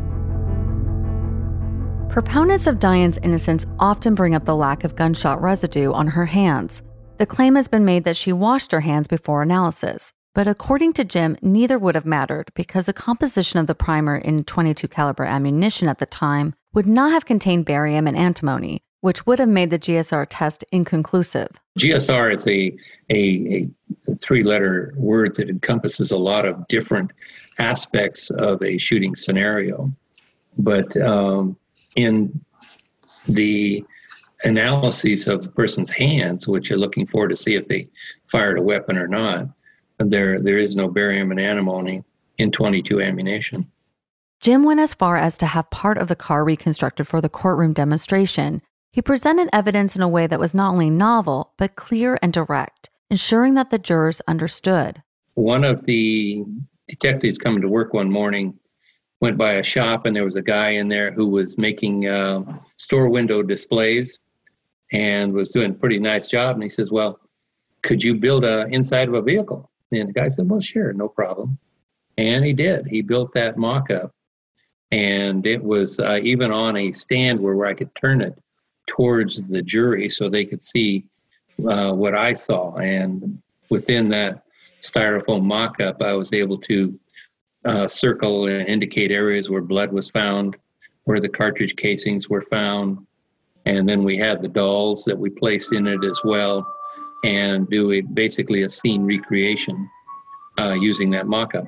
Proponents 2.14 2.68
of 2.68 2.78
Diane's 2.78 3.18
innocence 3.24 3.66
often 3.80 4.14
bring 4.14 4.36
up 4.36 4.46
the 4.46 4.56
lack 4.56 4.84
of 4.84 4.96
gunshot 4.96 5.42
residue 5.42 5.92
on 5.92 6.06
her 6.06 6.28
hands. 6.28 6.84
The 7.18 7.26
claim 7.26 7.56
has 7.56 7.68
been 7.68 7.86
made 7.86 8.04
that 8.04 8.16
she 8.16 8.32
washed 8.32 8.72
her 8.72 8.82
hands 8.82 9.08
before 9.08 9.42
analysis. 9.42 10.14
But 10.36 10.48
according 10.48 10.94
to 10.94 11.04
Jim, 11.04 11.38
neither 11.42 11.80
would 11.80 11.96
have 11.96 12.06
mattered 12.06 12.52
because 12.54 12.86
the 12.86 12.94
composition 12.94 13.58
of 13.58 13.66
the 13.66 13.74
primer 13.74 14.16
in 14.16 14.44
22 14.44 14.88
caliber 14.90 15.24
ammunition 15.24 15.88
at 15.88 15.98
the 15.98 16.06
time 16.06 16.54
would 16.72 16.86
not 16.86 17.12
have 17.12 17.26
contained 17.26 17.66
barium 17.66 18.06
and 18.06 18.16
antimony, 18.16 18.84
which 19.02 19.26
would 19.26 19.40
have 19.40 19.50
made 19.50 19.72
the 19.72 19.80
GSR 19.80 20.28
test 20.30 20.64
inconclusive. 20.72 21.50
GSR 21.80 22.32
is 22.32 22.46
a, 22.46 22.78
a, 23.10 23.68
a 24.08 24.16
three 24.18 24.44
letter 24.44 24.94
word 24.98 25.34
that 25.38 25.50
encompasses 25.50 26.12
a 26.12 26.18
lot 26.18 26.46
of 26.46 26.68
different 26.68 27.12
aspects 27.58 28.30
of 28.30 28.62
a 28.62 28.78
shooting 28.78 29.16
scenario. 29.16 29.90
But 30.60 30.96
um, 31.02 31.58
in 31.96 32.44
the 33.28 33.84
analyses 34.44 35.28
of 35.28 35.46
a 35.46 35.50
person's 35.50 35.90
hands, 35.90 36.48
which 36.48 36.70
you're 36.70 36.80
looking 36.80 37.08
for 37.08 37.28
to 37.28 37.36
see 37.36 37.56
if 37.56 37.68
they 37.68 37.90
fired 38.26 38.58
a 38.58 38.62
weapon 38.62 38.98
or 38.98 39.08
not, 39.08 39.48
there 40.00 40.40
there 40.42 40.58
is 40.58 40.76
no 40.76 40.88
barium 40.88 41.32
and 41.32 41.40
antimony 41.40 42.04
in 42.38 42.52
22 42.52 43.02
ammunition. 43.02 43.72
Jim 44.42 44.64
went 44.64 44.80
as 44.80 44.94
far 44.94 45.16
as 45.16 45.38
to 45.38 45.46
have 45.46 45.70
part 45.70 45.98
of 45.98 46.10
the 46.10 46.16
car 46.16 46.44
reconstructed 46.44 47.08
for 47.08 47.22
the 47.22 47.30
courtroom 47.30 47.72
demonstration. 47.72 48.62
He 48.92 49.02
presented 49.02 49.50
evidence 49.54 49.96
in 49.96 50.02
a 50.02 50.08
way 50.08 50.28
that 50.28 50.40
was 50.40 50.54
not 50.54 50.72
only 50.72 50.90
novel, 50.90 51.54
but 51.58 51.78
clear 51.78 52.20
and 52.22 52.34
direct, 52.34 52.90
ensuring 53.10 53.54
that 53.54 53.70
the 53.70 53.80
jurors 53.80 54.22
understood. 54.28 55.02
One 55.36 55.64
of 55.64 55.86
the 55.86 56.44
detectives 56.88 57.38
coming 57.38 57.62
to 57.62 57.70
work 57.70 57.94
one 57.94 58.12
morning 58.12 58.60
went 59.24 59.38
by 59.38 59.54
a 59.54 59.64
shop, 59.64 60.06
and 60.06 60.14
there 60.14 60.26
was 60.26 60.36
a 60.36 60.42
guy 60.42 60.72
in 60.72 60.90
there 60.90 61.10
who 61.10 61.26
was 61.26 61.58
making 61.58 62.10
uh, 62.10 62.44
store 62.76 63.08
window 63.08 63.42
displays 63.42 64.20
and 64.92 65.32
was 65.32 65.50
doing 65.52 65.72
a 65.72 65.74
pretty 65.74 65.98
nice 65.98 66.28
job. 66.28 66.58
And 66.58 66.62
he 66.62 66.68
says, 66.68 66.92
Well, 66.92 67.22
could 67.84 68.04
you 68.04 68.16
build 68.16 68.44
a 68.44 68.68
inside 68.68 69.08
of 69.08 69.14
a 69.14 69.22
vehicle? 69.22 69.72
And 69.94 70.10
the 70.10 70.14
guy 70.14 70.28
said, 70.28 70.50
Well, 70.50 70.60
sure, 70.60 70.92
no 70.92 71.08
problem. 71.08 71.58
And 72.18 72.44
he 72.44 72.52
did. 72.52 72.86
He 72.86 73.02
built 73.02 73.34
that 73.34 73.58
mock 73.58 73.90
up. 73.92 74.12
And 74.92 75.48
it 75.48 75.64
was 75.64 76.02
uh, 76.02 76.20
even 76.22 76.52
on 76.52 76.76
a 76.76 76.92
stand 76.92 77.40
where, 77.40 77.56
where 77.56 77.68
I 77.68 77.76
could 77.76 77.96
turn 77.96 78.20
it 78.20 78.38
towards 78.88 79.42
the 79.42 79.62
jury 79.62 80.10
so 80.10 80.28
they 80.28 80.44
could 80.44 80.62
see 80.62 81.06
uh, 81.66 81.94
what 81.94 82.14
I 82.14 82.34
saw. 82.34 82.76
And 82.76 83.42
within 83.70 84.10
that 84.10 84.44
styrofoam 84.82 85.44
mock 85.44 85.80
up, 85.80 86.02
I 86.02 86.12
was 86.12 86.34
able 86.34 86.58
to 86.58 87.00
uh, 87.66 87.88
circle 87.88 88.48
and 88.48 88.68
indicate 88.68 89.12
areas 89.12 89.50
where 89.50 89.62
blood 89.62 89.92
was 89.92 90.10
found, 90.10 90.58
where 91.06 91.20
the 91.20 91.30
cartridge 91.30 91.76
casings 91.76 92.30
were 92.30 92.42
found. 92.42 93.06
And 93.66 93.88
then 93.88 94.04
we 94.04 94.18
had 94.18 94.42
the 94.42 94.48
dolls 94.48 95.06
that 95.06 95.18
we 95.18 95.30
placed 95.30 95.74
in 95.74 95.88
it 95.88 96.04
as 96.04 96.20
well 96.24 96.68
and 97.24 97.70
do 97.70 97.92
a, 97.94 98.02
basically 98.02 98.64
a 98.64 98.70
scene 98.70 99.04
recreation 99.06 99.90
uh, 100.60 100.74
using 100.74 101.10
that 101.12 101.28
mock-up. 101.28 101.66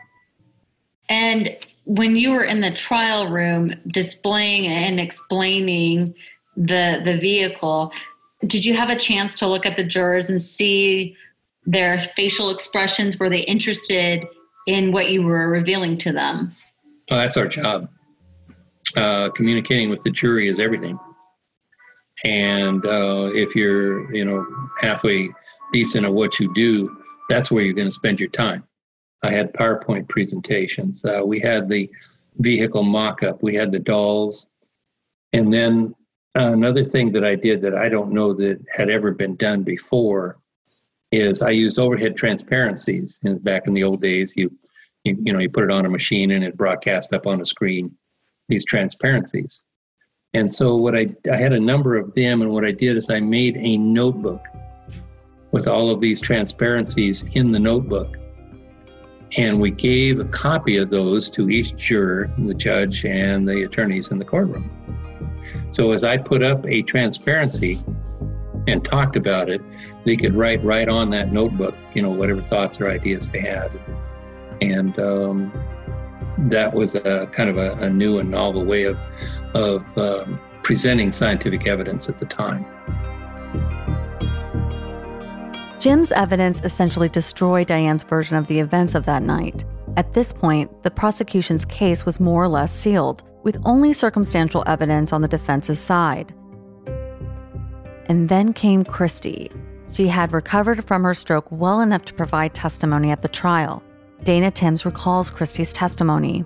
And 1.08 1.56
when 1.86 2.16
you 2.16 2.32
were 2.32 2.44
in 2.44 2.62
the 2.62 2.72
trial 2.72 3.30
room 3.30 3.74
displaying 3.88 4.68
and 4.68 5.00
explaining 5.00 6.16
the 6.58 7.02
the 7.04 7.18
vehicle, 7.18 7.92
did 8.48 8.66
you 8.66 8.74
have 8.74 8.90
a 8.90 8.98
chance 8.98 9.36
to 9.36 9.48
look 9.48 9.66
at 9.66 9.78
the 9.78 9.84
jurors 9.84 10.30
and 10.30 10.42
see 10.42 11.16
their 11.66 12.00
facial 12.16 12.50
expressions? 12.50 13.20
Were 13.20 13.30
they 13.30 13.42
interested 13.42 14.26
in 14.65 14.91
what 14.91 15.10
you 15.10 15.23
were 15.23 15.49
revealing 15.49 15.97
to 15.99 16.12
them? 16.12 16.54
Oh, 17.12 17.17
that's 17.17 17.38
our 17.38 17.47
job. 17.47 17.89
Uh, 18.95 19.30
communicating 19.32 19.89
with 19.89 20.04
the 20.04 20.10
jury 20.10 20.47
is 20.47 20.60
everything. 20.60 20.97
And 22.23 22.86
uh, 22.86 23.30
if 23.34 23.56
you're, 23.56 24.13
you 24.13 24.25
know, 24.25 24.45
halfway 24.80 25.30
decent 25.73 26.06
at 26.06 26.13
what 26.13 26.39
you 26.39 26.54
do, 26.54 27.01
that's 27.30 27.51
where 27.51 27.63
you're 27.63 27.73
going 27.73 27.88
to 27.88 27.93
spend 27.93 28.19
your 28.19 28.30
time. 28.30 28.63
I 29.23 29.32
had 29.32 29.54
PowerPoint 29.54 30.08
presentations. 30.08 31.04
Uh, 31.04 31.21
we 31.25 31.39
had 31.39 31.67
the 31.67 31.89
vehicle 32.38 32.84
mock 32.84 33.23
up, 33.23 33.41
we 33.41 33.56
had 33.56 33.71
the 33.71 33.80
dolls. 33.80 34.47
And 35.34 35.51
then 35.51 35.95
uh, 36.38 36.51
another 36.54 36.84
thing 36.84 37.12
that 37.13 37.23
I 37.23 37.36
did 37.36 37.62
that 37.62 37.75
I 37.75 37.89
don't 37.89 38.12
know 38.12 38.34
that 38.34 38.63
had 38.73 38.89
ever 38.89 39.12
been 39.12 39.36
done 39.36 39.63
before 39.63 40.38
is 41.12 41.41
I 41.41 41.52
used 41.52 41.80
overhead 41.80 42.18
transparencies. 42.18 43.20
And 43.24 43.44
back 43.44 43.68
in 43.68 43.74
the 43.74 43.84
old 43.84 44.02
days, 44.02 44.34
you, 44.36 44.52
you 45.04 45.18
you 45.22 45.34
know 45.34 45.39
you 45.39 45.50
put 45.50 45.63
it 45.63 45.72
on 45.72 45.86
a 45.86 45.89
machine 45.89 46.32
and 46.32 46.44
it 46.44 46.58
broadcast 46.58 47.13
up 47.13 47.28
on 47.28 47.41
a 47.41 47.46
screen 47.46 47.96
these 48.48 48.65
transparencies. 48.65 49.63
And 50.34 50.54
so 50.54 50.76
what 50.76 50.96
I 50.96 51.08
I 51.32 51.36
had 51.38 51.54
a 51.54 51.60
number 51.60 51.96
of 51.96 52.13
them, 52.13 52.41
and 52.41 52.52
what 52.52 52.65
I 52.65 52.72
did 52.72 52.98
is 52.98 53.10
I 53.10 53.20
made 53.20 53.58
a 53.58 53.78
notebook 53.78 54.44
with 55.52 55.68
all 55.68 55.89
of 55.89 56.02
these 56.02 56.20
transparencies 56.20 57.24
in 57.34 57.52
the 57.52 57.60
notebook. 57.60 58.18
And 59.38 59.60
we 59.60 59.72
gave 59.72 60.20
a 60.20 60.26
copy 60.26 60.78
of 60.78 60.89
those 60.89 61.32
to 61.32 61.50
each 61.50 61.76
juror, 61.76 62.32
the 62.38 62.54
judge, 62.54 63.06
and 63.06 63.48
the 63.48 63.63
attorneys 63.63 64.10
in 64.10 64.20
the 64.20 64.26
courtroom. 64.26 64.70
So 65.72 65.91
as 65.91 66.04
I 66.04 66.18
put 66.18 66.44
up 66.44 66.65
a 66.65 66.82
transparency 66.82 67.84
and 68.67 68.84
talked 68.84 69.15
about 69.15 69.49
it, 69.49 69.62
they 70.06 70.15
could 70.15 70.36
write 70.36 70.63
right 70.63 70.88
on 70.88 71.10
that 71.12 71.32
notebook, 71.32 71.75
you 71.93 72.01
know, 72.01 72.12
whatever 72.12 72.41
thoughts 72.41 72.80
or 72.80 72.89
ideas 72.89 73.30
they 73.32 73.41
had. 73.41 73.71
And 74.62 74.97
um, 74.99 75.51
that 76.49 76.73
was 76.73 76.95
a 76.95 77.30
kind 77.32 77.49
of 77.49 77.58
a, 77.58 77.73
a, 77.73 77.89
new 77.89 78.19
and 78.19 78.30
novel 78.32 78.65
way 78.65 78.84
of, 78.84 78.97
of 79.54 79.97
um, 79.97 80.39
presenting 80.63 81.12
scientific 81.12 81.67
evidence 81.67 82.10
at 82.10 82.19
the 82.19 82.25
time. 82.25 82.65
Jim's 85.80 86.12
evidence 86.12 86.62
essentially 86.63 87.10
destroyed 87.10 87.67
Diane's 87.67 88.04
version 88.04 88.38
of 88.38 88.47
the 88.47 88.60
events 88.60 88.95
of 88.95 89.06
that 89.06 89.21
night. 89.21 89.65
At 89.97 90.13
this 90.13 90.34
point, 90.34 90.84
the 90.84 90.91
prosecution's 90.91 91.63
case 91.63 92.06
was 92.06 92.19
more 92.19 92.43
or 92.43 92.47
less 92.47 92.73
sealed, 92.73 93.21
with 93.43 93.62
only 93.65 93.93
circumstantial 93.93 94.63
evidence 94.65 95.13
on 95.13 95.21
the 95.21 95.28
defense's 95.28 95.80
side. 95.80 96.34
And 98.08 98.30
then 98.30 98.54
came 98.54 98.86
Christy. 98.86 99.52
She 99.94 100.08
had 100.08 100.32
recovered 100.32 100.84
from 100.84 101.04
her 101.04 101.13
stroke 101.13 101.52
well 101.52 101.82
enough 101.82 102.06
to 102.06 102.13
provide 102.13 102.54
testimony 102.54 103.12
at 103.12 103.22
the 103.22 103.28
trial. 103.28 103.84
Dana 104.24 104.52
Timms 104.52 104.86
recalls 104.86 105.30
Christy's 105.30 105.74
testimony. 105.74 106.46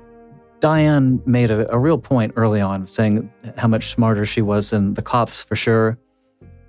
Diane 0.59 1.21
made 1.25 1.51
a, 1.51 1.71
a 1.73 1.77
real 1.77 1.97
point 1.97 2.33
early 2.35 2.61
on, 2.61 2.85
saying 2.85 3.31
how 3.57 3.67
much 3.67 3.89
smarter 3.89 4.25
she 4.25 4.41
was 4.41 4.71
than 4.71 4.93
the 4.93 5.01
cops 5.01 5.43
for 5.43 5.55
sure. 5.55 5.97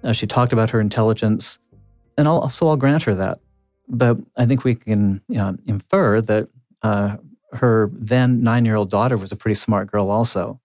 Uh, 0.03 0.13
she 0.13 0.27
talked 0.27 0.53
about 0.53 0.71
her 0.71 0.81
intelligence 0.81 1.59
and 2.21 2.29
I'll, 2.29 2.51
so 2.51 2.69
I'll 2.69 2.77
grant 2.77 3.03
her 3.05 3.15
that. 3.15 3.41
But 3.89 4.19
I 4.37 4.47
think 4.47 4.63
we 4.63 4.75
can 4.75 5.23
you 5.29 5.37
know, 5.37 5.57
infer 5.67 6.21
that 6.21 6.49
uh, 6.83 7.17
her 7.53 7.91
then 7.95 8.43
nine 8.43 8.65
year 8.65 8.77
old 8.77 8.91
daughter 8.91 9.17
was 9.17 9.33
a 9.33 9.37
pretty 9.37 9.55
smart 9.55 9.91
girl, 9.91 10.11
also. 10.11 10.61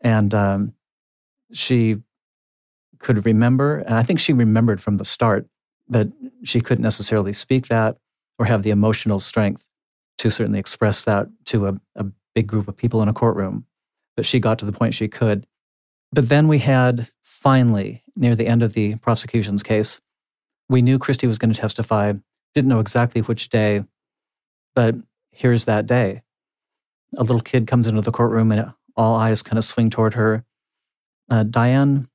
And 0.00 0.32
um, 0.32 0.72
she 1.52 1.96
could 3.02 3.26
remember, 3.26 3.78
and 3.78 3.94
I 3.94 4.02
think 4.02 4.20
she 4.20 4.32
remembered 4.32 4.80
from 4.80 4.96
the 4.96 5.04
start, 5.04 5.46
but 5.88 6.08
she 6.44 6.60
couldn't 6.60 6.82
necessarily 6.82 7.32
speak 7.32 7.68
that 7.68 7.98
or 8.38 8.46
have 8.46 8.62
the 8.62 8.70
emotional 8.70 9.20
strength 9.20 9.68
to 10.18 10.30
certainly 10.30 10.58
express 10.58 11.04
that 11.04 11.26
to 11.46 11.66
a, 11.66 11.80
a 11.96 12.06
big 12.34 12.46
group 12.46 12.68
of 12.68 12.76
people 12.76 13.02
in 13.02 13.08
a 13.08 13.12
courtroom. 13.12 13.66
But 14.16 14.24
she 14.24 14.40
got 14.40 14.58
to 14.60 14.64
the 14.64 14.72
point 14.72 14.94
she 14.94 15.08
could. 15.08 15.46
But 16.12 16.28
then 16.28 16.48
we 16.48 16.58
had 16.58 17.08
finally, 17.22 18.02
near 18.14 18.34
the 18.34 18.46
end 18.46 18.62
of 18.62 18.74
the 18.74 18.96
prosecution's 18.96 19.62
case, 19.62 20.00
we 20.68 20.82
knew 20.82 20.98
Christy 20.98 21.26
was 21.26 21.38
going 21.38 21.52
to 21.52 21.60
testify, 21.60 22.12
didn't 22.54 22.68
know 22.68 22.80
exactly 22.80 23.22
which 23.22 23.48
day, 23.48 23.84
but 24.74 24.94
here's 25.30 25.64
that 25.64 25.86
day. 25.86 26.22
A 27.16 27.22
little 27.22 27.40
kid 27.40 27.66
comes 27.66 27.86
into 27.86 28.00
the 28.00 28.12
courtroom 28.12 28.52
and 28.52 28.72
all 28.96 29.14
eyes 29.14 29.42
kind 29.42 29.58
of 29.58 29.64
swing 29.64 29.90
toward 29.90 30.14
her. 30.14 30.44
Uh, 31.30 31.42
Diane 31.44 32.08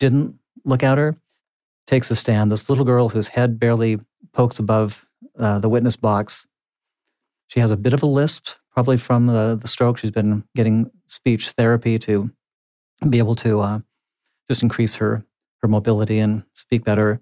didn't 0.00 0.40
look 0.64 0.82
at 0.82 0.98
her, 0.98 1.16
takes 1.86 2.10
a 2.10 2.16
stand. 2.16 2.50
This 2.50 2.68
little 2.68 2.84
girl 2.84 3.08
whose 3.08 3.28
head 3.28 3.60
barely 3.60 4.00
pokes 4.32 4.58
above 4.58 5.06
uh, 5.38 5.60
the 5.60 5.68
witness 5.68 5.94
box. 5.94 6.46
She 7.46 7.60
has 7.60 7.70
a 7.70 7.76
bit 7.76 7.92
of 7.92 8.02
a 8.02 8.06
lisp, 8.06 8.48
probably 8.72 8.96
from 8.96 9.26
the, 9.26 9.56
the 9.60 9.68
stroke. 9.68 9.98
She's 9.98 10.10
been 10.10 10.44
getting 10.56 10.90
speech 11.06 11.50
therapy 11.50 11.98
to 12.00 12.30
be 13.08 13.18
able 13.18 13.34
to 13.36 13.60
uh, 13.60 13.80
just 14.48 14.62
increase 14.62 14.96
her, 14.96 15.24
her 15.62 15.68
mobility 15.68 16.18
and 16.18 16.44
speak 16.54 16.84
better. 16.84 17.20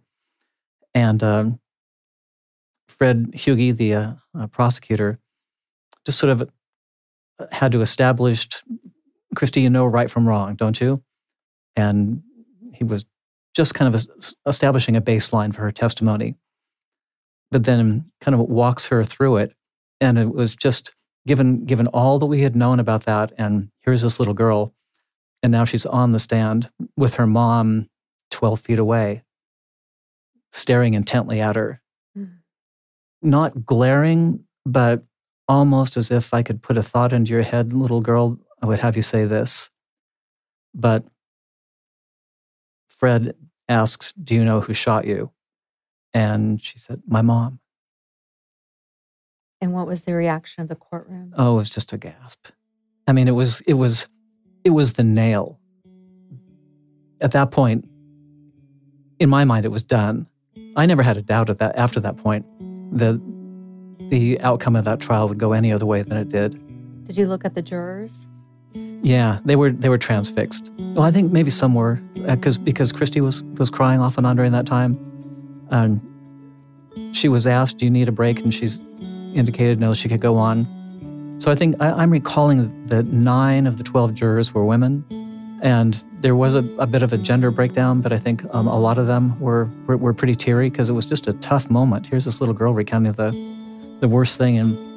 And 0.95 1.23
um, 1.23 1.61
Fred 2.89 3.33
Hugi, 3.33 3.77
the 3.77 3.95
uh, 3.95 4.13
uh, 4.39 4.47
prosecutor, 4.49 5.19
just 6.05 6.19
sort 6.19 6.31
of 6.33 6.51
uh, 7.39 7.47
had 7.53 7.73
to 7.73 7.81
establish, 7.81 8.49
Christy, 9.35 9.61
you 9.61 9.71
know 9.71 9.87
right 9.87 10.11
from 10.11 10.27
wrong, 10.27 10.57
don't 10.57 10.81
you? 10.81 11.03
And 11.77 12.23
he 12.79 12.85
was 12.85 13.05
just 13.55 13.75
kind 13.75 13.93
of 13.93 14.07
establishing 14.47 14.97
a 14.97 15.01
baseline 15.01 15.55
for 15.55 15.63
her 15.63 15.73
testimony, 15.73 16.37
but 17.51 17.65
then 17.65 18.11
kind 18.21 18.35
of 18.35 18.41
walks 18.41 18.87
her 18.87 19.05
through 19.05 19.39
it. 19.39 19.53
And 20.01 20.17
it 20.17 20.33
was 20.33 20.55
just 20.55 20.95
given 21.27 21.65
given 21.65 21.89
all 21.89 22.19
that 22.19 22.27
we 22.27 22.43
had 22.43 22.55
known 22.57 22.81
about 22.81 23.05
that, 23.05 23.33
and 23.37 23.71
here's 23.81 24.03
this 24.03 24.19
little 24.19 24.35
girl, 24.35 24.75
and 25.43 25.51
now 25.51 25.65
she's 25.65 25.87
on 25.87 26.13
the 26.13 26.19
stand 26.19 26.71
with 26.97 27.15
her 27.15 27.27
mom 27.27 27.89
12 28.31 28.61
feet 28.61 28.79
away 28.79 29.23
staring 30.53 30.95
intently 30.95 31.41
at 31.41 31.57
her. 31.57 31.81
Mm. 32.17 32.39
Not 33.23 33.65
glaring, 33.65 34.45
but 34.65 35.05
almost 35.47 35.97
as 35.97 36.11
if 36.11 36.35
I 36.35 36.43
could 36.43 36.63
put 36.63 36.77
a 36.77 36.83
thought 36.83 37.13
into 37.13 37.33
your 37.33 37.43
head, 37.43 37.73
little 37.73 38.01
girl, 38.01 38.39
I 38.63 38.67
would 38.67 38.81
have 38.81 38.97
you 38.97 39.03
say 39.03 39.25
this. 39.25 39.71
But 40.75 41.05
Fred 42.99 43.37
asks, 43.69 44.13
Do 44.13 44.35
you 44.35 44.45
know 44.45 44.61
who 44.61 44.75
shot 44.75 45.07
you? 45.07 45.31
And 46.13 46.63
she 46.63 46.79
said, 46.79 47.01
My 47.07 47.23
mom. 47.23 47.61
And 49.61 49.73
what 49.73 49.87
was 49.87 50.05
the 50.05 50.15
reaction 50.15 50.63
of 50.63 50.69
the 50.69 50.75
courtroom? 50.75 51.33
Oh, 51.37 51.55
it 51.55 51.57
was 51.59 51.71
just 51.71 51.93
a 51.93 51.99
gasp. 51.99 52.49
I 53.07 53.13
mean, 53.13 53.29
it 53.29 53.33
was, 53.33 53.61
it 53.63 53.75
was, 53.75 54.09
it 54.65 54.71
was 54.71 54.95
the 54.95 55.05
nail. 55.05 55.61
At 57.21 57.33
that 57.33 57.53
point, 57.53 57.89
in 59.21 59.29
my 59.29 59.45
mind, 59.45 59.65
it 59.65 59.71
was 59.71 59.85
done. 59.85 60.27
I 60.77 60.87
never 60.87 61.03
had 61.03 61.17
a 61.17 61.23
doubt 61.23 61.51
at 61.51 61.59
that 61.59 61.77
after 61.77 62.01
that 62.01 62.17
point 62.17 62.47
that 62.99 63.21
the 64.11 64.41
outcome 64.41 64.75
of 64.75 64.85
that 64.87 64.99
trial 64.99 65.29
would 65.29 65.39
go 65.39 65.53
any 65.53 65.73
other 65.73 65.87
way 65.87 66.03
than 66.03 66.19
it 66.19 66.31
did. 66.31 66.53
Did 67.05 67.17
you 67.17 67.27
look 67.27 67.45
at 67.45 67.55
the 67.55 67.63
jurors? 67.63 68.27
Yeah, 69.03 69.39
they 69.45 69.57
were 69.57 69.71
they 69.71 69.89
were 69.89 69.99
transfixed. 69.99 70.73
Well, 70.79 71.03
I 71.03 71.11
think 71.11 71.33
maybe 71.33 71.51
some 71.51 71.75
were 71.75 71.97
because 72.15 72.59
uh, 72.59 72.63
because 72.63 72.93
Christy 72.93 73.21
was 73.21 73.43
was 73.59 73.71
crying 73.71 74.01
off 74.01 74.19
and 74.19 74.27
on 74.27 74.37
during 74.37 74.53
that 74.53 74.67
time, 74.67 74.99
and 75.71 76.01
she 77.15 77.29
was 77.29 77.47
asked, 77.47 77.79
"Do 77.79 77.85
you 77.85 77.91
need 77.91 78.09
a 78.09 78.13
break?" 78.13 78.41
and 78.41 78.53
she's 78.53 78.81
indicated 79.35 79.79
no, 79.79 79.95
she 79.95 80.09
could 80.09 80.21
go 80.21 80.37
on. 80.37 80.67
So 81.39 81.53
I 81.53 81.55
think 81.55 81.77
I, 81.81 82.03
am 82.03 82.11
recalling 82.11 82.87
that 82.87 83.07
nine 83.07 83.67
of 83.67 83.79
the 83.79 83.85
twelve 83.85 84.15
jurors 84.15 84.53
were 84.53 84.65
women, 84.65 85.05
and 85.63 86.05
there 86.21 86.35
was 86.35 86.57
a, 86.57 86.65
a, 86.79 86.87
bit 86.87 87.03
of 87.05 87.13
a 87.13 87.19
gender 87.19 87.53
breakdown, 87.53 88.01
but 88.01 88.13
I 88.13 88.19
think 88.19 88.43
um, 88.53 88.67
a 88.67 88.79
lot 88.79 88.99
of 88.99 89.07
them 89.07 89.39
were 89.39 89.71
were, 89.87 89.97
were 89.97 90.15
pretty 90.15 90.35
teary 90.35 90.71
because 90.71 90.91
it 90.91 90.95
was 90.95 91.07
just 91.07 91.29
a 91.29 91.35
tough 91.35 91.71
moment. 91.71 92.09
Here's 92.09 92.25
this 92.25 92.41
little 92.41 92.55
girl 92.55 92.75
recounting 92.75 93.13
the 93.13 93.31
the 94.01 94.09
worst 94.09 94.39
thing 94.39 94.57
in 94.57 94.89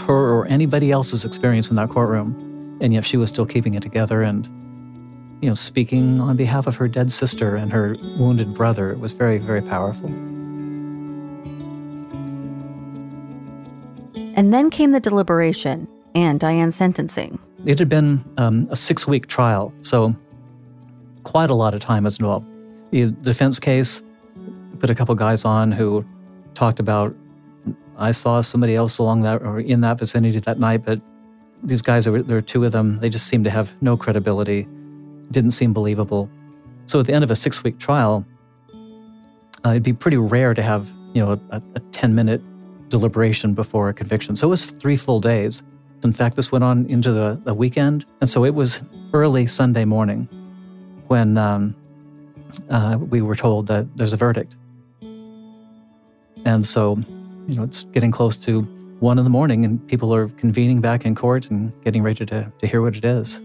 her 0.00 0.32
or 0.34 0.46
anybody 0.48 0.90
else's 0.90 1.24
experience 1.24 1.70
in 1.70 1.76
that 1.76 1.88
courtroom, 1.88 2.47
and 2.80 2.94
yet 2.94 3.04
she 3.04 3.16
was 3.16 3.28
still 3.28 3.46
keeping 3.46 3.74
it 3.74 3.82
together 3.82 4.22
and 4.22 4.46
you 5.40 5.48
know 5.48 5.54
speaking 5.54 6.20
on 6.20 6.36
behalf 6.36 6.66
of 6.66 6.76
her 6.76 6.88
dead 6.88 7.12
sister 7.12 7.56
and 7.56 7.72
her 7.72 7.96
wounded 8.18 8.54
brother. 8.54 8.90
It 8.90 8.98
was 8.98 9.12
very 9.12 9.38
very 9.38 9.62
powerful. 9.62 10.08
And 14.34 14.54
then 14.54 14.70
came 14.70 14.92
the 14.92 15.00
deliberation 15.00 15.88
and 16.14 16.38
Diane's 16.38 16.76
sentencing. 16.76 17.38
It 17.66 17.78
had 17.78 17.88
been 17.88 18.24
um, 18.36 18.68
a 18.70 18.76
six 18.76 19.06
week 19.06 19.26
trial, 19.26 19.72
so 19.82 20.14
quite 21.24 21.50
a 21.50 21.54
lot 21.54 21.74
of 21.74 21.80
time 21.80 22.04
was 22.04 22.18
involved. 22.18 22.46
The 22.90 23.10
defense 23.10 23.58
case 23.58 24.02
put 24.78 24.90
a 24.90 24.94
couple 24.94 25.14
guys 25.14 25.44
on 25.44 25.72
who 25.72 26.04
talked 26.54 26.80
about, 26.80 27.14
I 27.96 28.12
saw 28.12 28.40
somebody 28.40 28.74
else 28.74 28.98
along 28.98 29.22
that 29.22 29.42
or 29.42 29.60
in 29.60 29.80
that 29.82 29.98
vicinity 29.98 30.38
that 30.40 30.58
night, 30.58 30.84
but 30.84 31.00
these 31.62 31.82
guys, 31.82 32.04
there 32.04 32.12
were 32.12 32.42
two 32.42 32.64
of 32.64 32.72
them, 32.72 32.98
they 32.98 33.08
just 33.08 33.26
seemed 33.26 33.44
to 33.44 33.50
have 33.50 33.72
no 33.82 33.96
credibility, 33.96 34.66
didn't 35.30 35.52
seem 35.52 35.72
believable. 35.72 36.30
So 36.86 37.00
at 37.00 37.06
the 37.06 37.12
end 37.12 37.24
of 37.24 37.30
a 37.30 37.36
six 37.36 37.62
week 37.64 37.78
trial, 37.78 38.26
uh, 39.64 39.70
it'd 39.70 39.82
be 39.82 39.92
pretty 39.92 40.16
rare 40.16 40.54
to 40.54 40.62
have, 40.62 40.90
you 41.12 41.22
know, 41.24 41.40
a, 41.50 41.62
a 41.74 41.80
10 41.92 42.14
minute 42.14 42.40
deliberation 42.88 43.54
before 43.54 43.88
a 43.88 43.94
conviction. 43.94 44.36
So 44.36 44.48
it 44.48 44.50
was 44.50 44.66
three 44.66 44.96
full 44.96 45.20
days. 45.20 45.62
In 46.04 46.12
fact, 46.12 46.36
this 46.36 46.52
went 46.52 46.64
on 46.64 46.86
into 46.86 47.12
the, 47.12 47.40
the 47.44 47.54
weekend. 47.54 48.06
And 48.20 48.30
so 48.30 48.44
it 48.44 48.54
was 48.54 48.82
early 49.12 49.46
Sunday 49.46 49.84
morning 49.84 50.28
when 51.08 51.36
um, 51.36 51.74
uh, 52.70 52.98
we 52.98 53.20
were 53.20 53.36
told 53.36 53.66
that 53.66 53.96
there's 53.96 54.12
a 54.12 54.16
verdict. 54.16 54.56
And 56.44 56.64
so, 56.64 56.96
you 57.46 57.56
know, 57.56 57.64
it's 57.64 57.84
getting 57.84 58.10
close 58.10 58.36
to 58.38 58.62
one 59.00 59.18
in 59.18 59.24
the 59.24 59.30
morning 59.30 59.64
and 59.64 59.86
people 59.88 60.14
are 60.14 60.28
convening 60.30 60.80
back 60.80 61.04
in 61.04 61.14
court 61.14 61.50
and 61.50 61.72
getting 61.84 62.02
ready 62.02 62.26
to, 62.26 62.52
to 62.58 62.66
hear 62.66 62.82
what 62.82 62.96
it 62.96 63.04
is. 63.04 63.40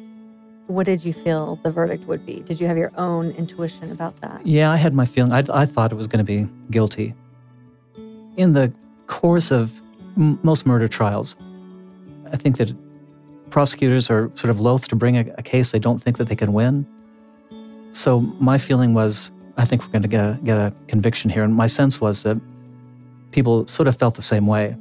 What 0.67 0.85
did 0.85 1.03
you 1.03 1.13
feel 1.13 1.59
the 1.63 1.69
verdict 1.69 2.07
would 2.07 2.25
be? 2.25 2.39
Did 2.39 2.59
you 2.59 2.67
have 2.67 2.77
your 2.77 2.91
own 2.97 3.31
intuition 3.31 3.91
about 3.91 4.15
that? 4.17 4.45
Yeah, 4.45 4.71
I 4.71 4.77
had 4.77 4.93
my 4.93 5.05
feeling. 5.05 5.31
I, 5.31 5.43
I 5.53 5.65
thought 5.65 5.91
it 5.91 5.95
was 5.95 6.07
going 6.07 6.25
to 6.25 6.45
be 6.45 6.49
guilty. 6.71 7.13
In 8.37 8.53
the 8.53 8.73
course 9.07 9.51
of 9.51 9.79
m- 10.17 10.39
most 10.41 10.65
murder 10.65 10.87
trials, 10.87 11.35
I 12.31 12.37
think 12.37 12.57
that 12.57 12.73
prosecutors 13.49 14.09
are 14.09 14.31
sort 14.33 14.49
of 14.49 14.59
loath 14.59 14.87
to 14.87 14.95
bring 14.95 15.17
a, 15.17 15.25
a, 15.37 15.43
case 15.43 15.71
they 15.71 15.79
don't 15.79 16.01
think 16.01 16.17
that 16.17 16.27
they 16.29 16.35
can 16.35 16.53
win. 16.53 16.87
So 17.91 18.21
my 18.21 18.57
feeling 18.57 18.95
was, 18.95 19.31
I 19.57 19.65
think 19.65 19.83
we're 19.83 19.91
going 19.91 20.01
to 20.01 20.07
get 20.07 20.21
a, 20.21 20.39
get 20.43 20.57
a 20.57 20.73
conviction 20.87 21.29
here. 21.29 21.43
And 21.43 21.53
my 21.53 21.67
sense 21.67 22.01
was 22.01 22.23
that 22.23 22.41
people 23.31 23.67
sort 23.67 23.87
of 23.87 23.95
felt 23.95 24.15
the 24.15 24.23
same 24.23 24.47
way. 24.47 24.75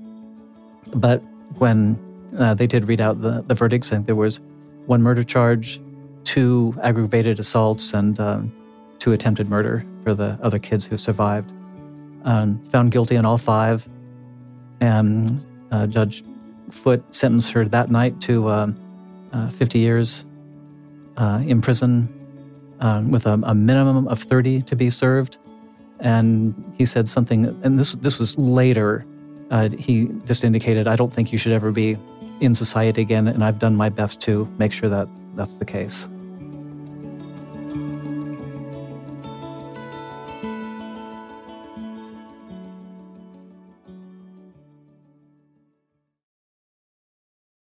But 0.95 1.23
when 1.59 1.99
uh, 2.39 2.55
they 2.55 2.67
did 2.67 2.87
read 2.87 3.01
out 3.01 3.21
the, 3.21 3.43
the 3.43 3.55
verdict 3.55 3.87
saying 3.87 4.05
there 4.05 4.17
was 4.17 4.41
one 4.87 5.03
murder 5.03 5.23
charge, 5.23 5.81
two 6.25 6.75
aggravated 6.83 7.39
assaults, 7.39 7.93
and 7.93 8.19
um, 8.21 8.53
two 8.99 9.13
attempted 9.13 9.49
murder 9.49 9.85
for 10.05 10.15
the 10.15 10.39
other 10.43 10.59
kids 10.59 10.87
who 10.87 10.97
survived. 10.97 11.53
Um, 12.25 12.61
found 12.63 12.93
guilty 12.93 13.17
on 13.17 13.25
all 13.25 13.39
five. 13.39 13.89
And 14.81 15.45
uh, 15.71 15.87
Judge 15.87 16.25
Foote 16.71 17.15
sentenced 17.15 17.53
her 17.53 17.65
that 17.67 17.91
night 17.91 18.21
to 18.23 18.49
um, 18.49 19.29
uh, 19.33 19.49
50 19.49 19.79
years 19.79 20.27
uh, 21.17 21.43
in 21.47 21.61
prison 21.61 22.09
um, 22.81 23.11
with 23.11 23.27
a, 23.27 23.35
a, 23.45 23.55
minimum 23.55 24.09
of 24.09 24.21
30 24.21 24.63
to 24.63 24.77
be 24.77 24.91
served. 24.91 25.39
And 26.01 26.55
he 26.77 26.87
said 26.87 27.09
something, 27.09 27.47
and 27.63 27.79
this, 27.79 27.93
this 27.93 28.19
was 28.19 28.37
later. 28.37 29.05
Uh, 29.53 29.69
he 29.79 30.09
just 30.25 30.45
indicated, 30.45 30.89
I 30.89 30.97
don't 30.97 31.13
think 31.13 31.31
you 31.31 31.37
should 31.37 31.53
ever 31.53 31.71
be 31.73 31.99
in 32.41 32.55
society 32.55 33.03
again, 33.03 33.29
and 33.29 33.45
I've 33.45 33.59
done 33.59 33.77
my 33.77 33.91
best 33.91 34.19
to 34.23 34.47
make 34.57 34.73
sure 34.73 34.89
that 34.89 35.09
that's 35.35 35.55
the 35.57 35.67
case. 35.67 36.09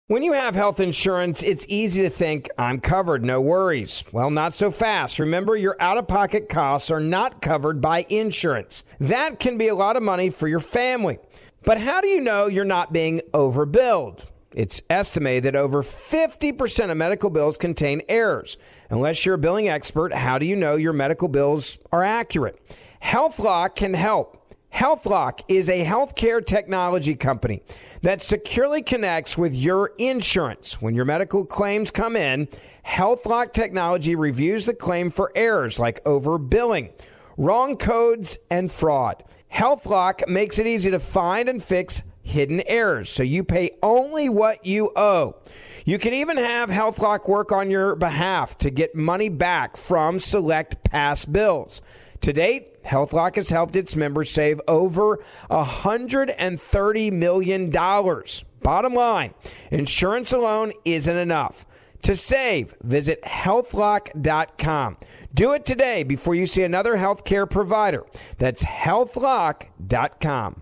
When 0.07 0.23
you 0.23 0.33
have 0.33 0.55
health 0.55 0.79
insurance, 0.79 1.43
it's 1.43 1.65
easy 1.67 2.01
to 2.01 2.09
think, 2.09 2.49
I'm 2.57 2.79
covered, 2.79 3.23
no 3.23 3.41
worries. 3.41 4.03
Well, 4.11 4.31
not 4.31 4.53
so 4.53 4.71
fast. 4.71 5.19
Remember, 5.19 5.55
your 5.55 5.75
out 5.79 5.97
of 5.97 6.07
pocket 6.07 6.47
costs 6.47 6.89
are 6.89 6.99
not 6.99 7.41
covered 7.41 7.81
by 7.81 8.05
insurance. 8.09 8.83
That 8.99 9.39
can 9.39 9.57
be 9.57 9.67
a 9.67 9.75
lot 9.75 9.97
of 9.97 10.03
money 10.03 10.29
for 10.29 10.47
your 10.47 10.59
family. 10.59 11.19
But 11.65 11.79
how 11.79 11.99
do 11.99 12.07
you 12.07 12.21
know 12.21 12.45
you're 12.45 12.63
not 12.63 12.93
being 12.93 13.21
overbilled? 13.33 14.25
It's 14.53 14.83
estimated 14.89 15.43
that 15.43 15.55
over 15.55 15.81
50% 15.81 16.91
of 16.91 16.95
medical 16.95 17.31
bills 17.31 17.57
contain 17.57 18.03
errors. 18.07 18.57
Unless 18.89 19.25
you're 19.25 19.35
a 19.35 19.39
billing 19.39 19.67
expert, 19.67 20.13
how 20.13 20.37
do 20.37 20.45
you 20.45 20.55
know 20.55 20.75
your 20.75 20.93
medical 20.93 21.27
bills 21.27 21.79
are 21.91 22.03
accurate? 22.03 22.61
HealthLock 23.03 23.75
can 23.75 23.95
help. 23.95 24.53
HealthLock 24.75 25.39
is 25.47 25.67
a 25.67 25.83
healthcare 25.83 26.45
technology 26.45 27.15
company 27.15 27.63
that 28.01 28.21
securely 28.21 28.81
connects 28.83 29.37
with 29.37 29.55
your 29.55 29.93
insurance. 29.97 30.81
When 30.81 30.93
your 30.95 31.05
medical 31.05 31.45
claims 31.45 31.89
come 31.91 32.15
in, 32.15 32.47
HealthLock 32.85 33.53
technology 33.53 34.15
reviews 34.15 34.65
the 34.65 34.73
claim 34.75 35.09
for 35.09 35.31
errors 35.33 35.79
like 35.79 36.03
overbilling, 36.03 36.91
wrong 37.37 37.75
codes, 37.75 38.37
and 38.51 38.71
fraud. 38.71 39.23
HealthLock 39.55 40.27
makes 40.27 40.59
it 40.59 40.67
easy 40.67 40.91
to 40.91 40.99
find 40.99 41.47
and 41.47 41.63
fix 41.63 42.01
hidden 42.21 42.61
errors, 42.67 43.09
so 43.09 43.23
you 43.23 43.41
pay 43.41 43.71
only 43.81 44.27
what 44.27 44.65
you 44.65 44.91
owe. 44.97 45.37
You 45.85 45.97
can 45.97 46.13
even 46.13 46.35
have 46.35 46.69
HealthLock 46.69 47.29
work 47.29 47.53
on 47.53 47.71
your 47.71 47.95
behalf 47.95 48.57
to 48.57 48.69
get 48.69 48.95
money 48.95 49.29
back 49.29 49.77
from 49.77 50.19
select 50.19 50.83
past 50.83 51.31
bills. 51.31 51.81
To 52.19 52.33
date, 52.33 52.83
HealthLock 52.83 53.37
has 53.37 53.47
helped 53.47 53.77
its 53.77 53.95
members 53.95 54.29
save 54.29 54.59
over 54.67 55.23
$130 55.49 57.11
million. 57.13 57.69
Bottom 57.69 58.93
line, 58.93 59.33
insurance 59.71 60.33
alone 60.33 60.73
isn't 60.83 61.17
enough. 61.17 61.65
To 62.05 62.15
save, 62.15 62.75
visit 62.83 63.23
healthlock.com. 63.23 64.97
Do 65.33 65.53
it 65.53 65.65
today 65.65 66.03
before 66.03 66.35
you 66.35 66.45
see 66.45 66.61
another 66.61 66.97
healthcare 66.97 67.49
provider. 67.49 68.05
That's 68.37 68.63
healthlock.com. 68.63 70.61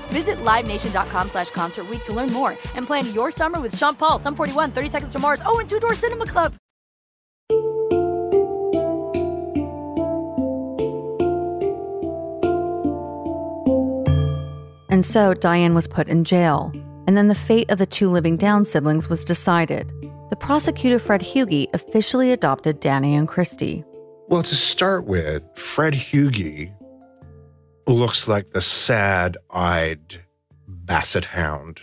Visit 0.11 0.37
LiveNation.com 0.43 1.29
slash 1.29 1.49
Concert 1.51 1.89
Week 1.89 2.03
to 2.03 2.13
learn 2.13 2.31
more 2.33 2.51
and 2.75 2.85
plan 2.85 3.11
your 3.13 3.31
summer 3.31 3.61
with 3.61 3.77
Sean 3.77 3.95
Paul, 3.95 4.19
Sum 4.19 4.35
41, 4.35 4.71
30 4.71 4.89
Seconds 4.89 5.11
to 5.13 5.19
Mars, 5.19 5.41
oh, 5.45 5.59
and 5.59 5.69
Two 5.69 5.79
Door 5.79 5.95
Cinema 5.95 6.25
Club. 6.25 6.53
And 14.89 15.05
so 15.05 15.33
Diane 15.33 15.73
was 15.73 15.87
put 15.87 16.09
in 16.09 16.25
jail, 16.25 16.71
and 17.07 17.15
then 17.15 17.29
the 17.29 17.33
fate 17.33 17.71
of 17.71 17.77
the 17.77 17.85
two 17.85 18.09
living 18.09 18.35
down 18.35 18.65
siblings 18.65 19.07
was 19.07 19.23
decided. 19.23 19.89
The 20.29 20.35
prosecutor, 20.35 20.99
Fred 20.99 21.21
Hugi, 21.21 21.67
officially 21.73 22.33
adopted 22.33 22.81
Danny 22.81 23.15
and 23.15 23.27
Christy. 23.27 23.85
Well, 24.27 24.43
to 24.43 24.55
start 24.55 25.05
with, 25.05 25.47
Fred 25.55 25.93
Hugi 25.93 26.73
looks 27.87 28.27
like 28.27 28.51
the 28.51 28.61
sad 28.61 29.37
eyed 29.49 30.23
basset 30.67 31.25
hound 31.25 31.81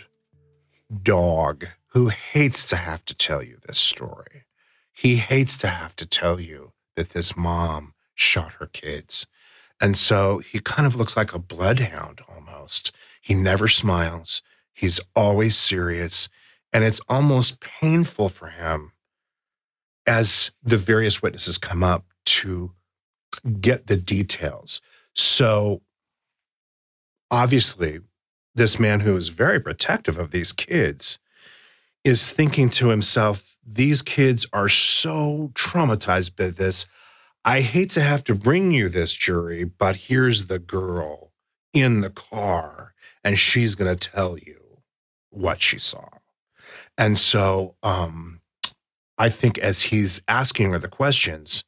dog 1.03 1.67
who 1.87 2.07
hates 2.07 2.65
to 2.67 2.75
have 2.75 3.03
to 3.05 3.13
tell 3.13 3.43
you 3.43 3.57
this 3.67 3.79
story. 3.79 4.45
He 4.91 5.17
hates 5.17 5.57
to 5.57 5.67
have 5.67 5.95
to 5.97 6.05
tell 6.05 6.39
you 6.39 6.73
that 6.95 7.09
this 7.09 7.35
mom 7.35 7.93
shot 8.15 8.53
her 8.53 8.67
kids. 8.67 9.27
And 9.81 9.97
so 9.97 10.39
he 10.39 10.59
kind 10.59 10.85
of 10.85 10.95
looks 10.95 11.15
like 11.15 11.33
a 11.33 11.39
bloodhound 11.39 12.21
almost. 12.27 12.91
He 13.21 13.33
never 13.33 13.67
smiles. 13.67 14.41
He's 14.73 14.99
always 15.15 15.55
serious. 15.55 16.29
And 16.73 16.83
it's 16.83 17.01
almost 17.07 17.59
painful 17.59 18.29
for 18.29 18.47
him 18.47 18.91
as 20.05 20.51
the 20.61 20.77
various 20.77 21.21
witnesses 21.21 21.57
come 21.57 21.83
up 21.83 22.05
to 22.25 22.73
get 23.61 23.87
the 23.87 23.95
details. 23.97 24.81
So 25.13 25.81
obviously, 27.31 27.99
this 28.55 28.79
man 28.79 29.01
who 29.01 29.15
is 29.15 29.29
very 29.29 29.59
protective 29.59 30.17
of 30.17 30.31
these 30.31 30.51
kids 30.51 31.19
is 32.03 32.31
thinking 32.31 32.69
to 32.69 32.89
himself, 32.89 33.57
these 33.65 34.01
kids 34.01 34.45
are 34.53 34.69
so 34.69 35.51
traumatized 35.53 36.35
by 36.35 36.49
this. 36.49 36.85
I 37.45 37.61
hate 37.61 37.91
to 37.91 38.01
have 38.01 38.23
to 38.25 38.35
bring 38.35 38.71
you 38.71 38.89
this 38.89 39.13
jury, 39.13 39.63
but 39.63 39.95
here's 39.95 40.47
the 40.47 40.59
girl 40.59 41.31
in 41.73 42.01
the 42.01 42.09
car, 42.09 42.93
and 43.23 43.37
she's 43.37 43.75
going 43.75 43.95
to 43.95 44.09
tell 44.09 44.37
you 44.37 44.59
what 45.29 45.61
she 45.61 45.77
saw. 45.77 46.07
And 46.97 47.17
so 47.17 47.75
um, 47.83 48.41
I 49.17 49.29
think 49.29 49.57
as 49.57 49.83
he's 49.83 50.21
asking 50.27 50.71
her 50.71 50.79
the 50.79 50.87
questions 50.87 51.63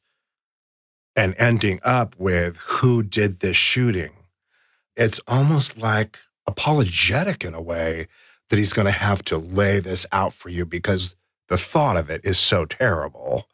and 1.14 1.34
ending 1.38 1.78
up 1.82 2.14
with 2.18 2.56
who 2.56 3.02
did 3.02 3.40
this 3.40 3.56
shooting, 3.56 4.12
it's 4.96 5.20
almost 5.26 5.78
like 5.78 6.18
apologetic 6.46 7.44
in 7.44 7.54
a 7.54 7.60
way 7.60 8.08
that 8.50 8.58
he's 8.58 8.72
going 8.72 8.86
to 8.86 8.92
have 8.92 9.24
to 9.24 9.38
lay 9.38 9.80
this 9.80 10.06
out 10.12 10.32
for 10.32 10.48
you 10.48 10.66
because 10.66 11.14
the 11.48 11.56
thought 11.56 11.96
of 11.96 12.10
it 12.10 12.20
is 12.24 12.38
so 12.38 12.64
terrible. 12.64 13.46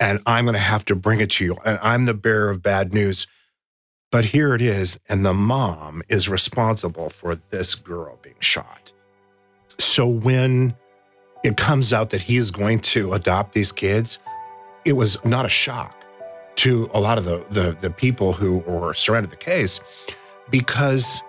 And 0.00 0.20
I'm 0.26 0.44
going 0.44 0.54
to 0.54 0.60
have 0.60 0.84
to 0.86 0.94
bring 0.94 1.20
it 1.20 1.30
to 1.32 1.44
you. 1.44 1.56
And 1.64 1.78
I'm 1.82 2.04
the 2.04 2.14
bearer 2.14 2.50
of 2.50 2.62
bad 2.62 2.94
news. 2.94 3.26
But 4.10 4.26
here 4.26 4.54
it 4.54 4.62
is. 4.62 4.98
And 5.08 5.24
the 5.24 5.34
mom 5.34 6.02
is 6.08 6.28
responsible 6.28 7.10
for 7.10 7.34
this 7.34 7.74
girl 7.74 8.18
being 8.22 8.36
shot. 8.40 8.92
So 9.78 10.06
when 10.06 10.74
it 11.44 11.56
comes 11.56 11.92
out 11.92 12.10
that 12.10 12.22
he 12.22 12.36
is 12.36 12.50
going 12.50 12.80
to 12.80 13.12
adopt 13.12 13.52
these 13.52 13.72
kids, 13.72 14.18
it 14.84 14.92
was 14.94 15.22
not 15.24 15.44
a 15.44 15.50
shock 15.50 15.94
to 16.56 16.90
a 16.92 17.00
lot 17.00 17.18
of 17.18 17.24
the, 17.24 17.44
the, 17.50 17.76
the 17.80 17.90
people 17.90 18.32
who 18.32 18.58
were 18.58 18.94
surrounded 18.94 19.30
the 19.30 19.36
case 19.36 19.80
because 20.50 21.22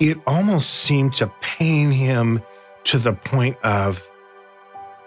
it 0.00 0.18
almost 0.26 0.70
seemed 0.70 1.12
to 1.14 1.26
pain 1.40 1.90
him 1.90 2.42
to 2.84 2.98
the 2.98 3.12
point 3.12 3.56
of 3.64 4.08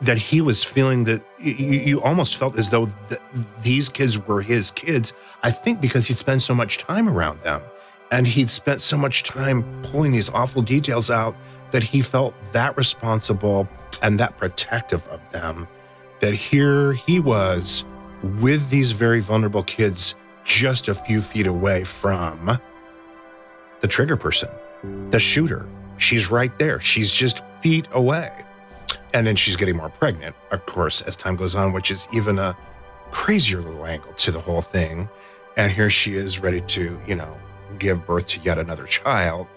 that 0.01 0.17
he 0.17 0.41
was 0.41 0.63
feeling 0.63 1.03
that 1.03 1.23
you, 1.39 1.53
you 1.53 2.01
almost 2.01 2.37
felt 2.37 2.57
as 2.57 2.69
though 2.69 2.87
th- 3.09 3.21
these 3.61 3.87
kids 3.87 4.17
were 4.17 4.41
his 4.41 4.71
kids. 4.71 5.13
I 5.43 5.51
think 5.51 5.79
because 5.79 6.07
he'd 6.07 6.17
spent 6.17 6.41
so 6.41 6.55
much 6.55 6.79
time 6.79 7.07
around 7.07 7.41
them 7.41 7.61
and 8.11 8.25
he'd 8.25 8.49
spent 8.49 8.81
so 8.81 8.97
much 8.97 9.23
time 9.23 9.63
pulling 9.83 10.11
these 10.11 10.29
awful 10.29 10.61
details 10.61 11.09
out 11.11 11.35
that 11.69 11.83
he 11.83 12.01
felt 12.01 12.33
that 12.51 12.75
responsible 12.75 13.69
and 14.01 14.19
that 14.19 14.37
protective 14.37 15.07
of 15.07 15.31
them. 15.31 15.67
That 16.19 16.33
here 16.33 16.93
he 16.93 17.19
was 17.19 17.85
with 18.39 18.69
these 18.69 18.91
very 18.91 19.19
vulnerable 19.19 19.63
kids 19.63 20.15
just 20.43 20.87
a 20.87 20.95
few 20.95 21.21
feet 21.21 21.47
away 21.47 21.83
from 21.83 22.59
the 23.81 23.87
trigger 23.87 24.15
person, 24.15 24.49
the 25.09 25.19
shooter. 25.19 25.67
She's 25.97 26.31
right 26.31 26.57
there. 26.57 26.79
She's 26.79 27.11
just 27.11 27.41
feet 27.61 27.87
away. 27.91 28.31
And 29.13 29.27
then 29.27 29.35
she's 29.35 29.55
getting 29.55 29.77
more 29.77 29.89
pregnant, 29.89 30.35
of 30.51 30.65
course, 30.65 31.01
as 31.01 31.15
time 31.15 31.35
goes 31.35 31.53
on, 31.53 31.73
which 31.73 31.91
is 31.91 32.07
even 32.13 32.39
a 32.39 32.57
crazier 33.11 33.61
little 33.61 33.85
angle 33.85 34.13
to 34.13 34.31
the 34.31 34.39
whole 34.39 34.61
thing. 34.61 35.09
And 35.57 35.71
here 35.71 35.89
she 35.89 36.15
is 36.15 36.39
ready 36.39 36.61
to, 36.61 36.99
you 37.05 37.15
know, 37.15 37.37
give 37.77 38.05
birth 38.05 38.27
to 38.27 38.39
yet 38.41 38.57
another 38.57 38.85
child. 38.85 39.47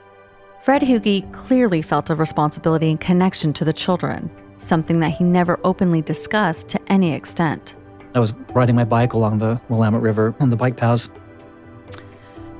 Fred 0.60 0.82
Hugi 0.82 1.30
clearly 1.32 1.82
felt 1.82 2.10
a 2.10 2.14
responsibility 2.14 2.90
and 2.90 3.00
connection 3.00 3.52
to 3.54 3.64
the 3.64 3.72
children, 3.72 4.30
something 4.58 5.00
that 5.00 5.10
he 5.10 5.24
never 5.24 5.60
openly 5.62 6.02
discussed 6.02 6.68
to 6.70 6.80
any 6.92 7.12
extent. 7.12 7.74
I 8.14 8.20
was 8.20 8.32
riding 8.54 8.74
my 8.74 8.84
bike 8.84 9.12
along 9.12 9.38
the 9.38 9.60
Willamette 9.68 10.00
River 10.00 10.34
on 10.40 10.50
the 10.50 10.56
bike 10.56 10.76
paths. 10.76 11.10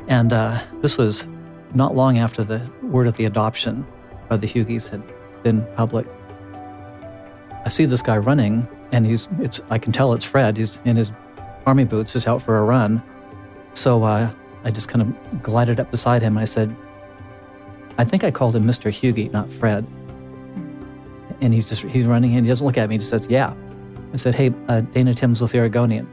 And 0.08 0.32
uh, 0.32 0.60
this 0.82 0.98
was 0.98 1.26
not 1.74 1.94
long 1.94 2.18
after 2.18 2.44
the 2.44 2.70
word 2.82 3.06
of 3.06 3.16
the 3.16 3.24
adoption 3.24 3.86
by 4.28 4.36
the 4.36 4.46
Hugis 4.46 4.88
had 4.88 5.02
been 5.42 5.66
public. 5.74 6.06
I 7.64 7.68
see 7.68 7.84
this 7.84 8.02
guy 8.02 8.16
running, 8.18 8.68
and 8.92 9.06
he's 9.06 9.28
it's 9.40 9.60
I 9.70 9.78
can 9.78 9.92
tell 9.92 10.12
it's 10.12 10.24
Fred. 10.24 10.56
He's 10.56 10.80
in 10.84 10.96
his 10.96 11.12
army 11.66 11.84
boots, 11.84 12.12
He's 12.12 12.26
out 12.26 12.42
for 12.42 12.58
a 12.58 12.64
run. 12.64 13.02
So 13.72 14.02
uh, 14.02 14.30
I 14.64 14.70
just 14.70 14.88
kind 14.88 15.02
of 15.02 15.42
glided 15.42 15.80
up 15.80 15.90
beside 15.90 16.22
him. 16.22 16.38
I 16.38 16.44
said, 16.44 16.74
I 17.98 18.04
think 18.04 18.22
I 18.24 18.30
called 18.30 18.54
him 18.54 18.64
Mr. 18.64 18.90
Hugi, 18.90 19.32
not 19.32 19.50
Fred. 19.50 19.86
And 21.40 21.52
he's 21.52 21.68
just 21.68 21.84
he's 21.84 22.06
running 22.06 22.34
and 22.36 22.44
he 22.44 22.48
doesn't 22.48 22.66
look 22.66 22.78
at 22.78 22.88
me. 22.88 22.94
He 22.94 22.98
just 22.98 23.10
says, 23.10 23.26
"Yeah." 23.28 23.54
I 24.12 24.16
said, 24.16 24.34
"Hey, 24.34 24.52
uh, 24.68 24.82
Dana 24.82 25.14
Tims 25.14 25.40
with 25.40 25.50
the 25.50 25.58
Oregonian," 25.58 26.08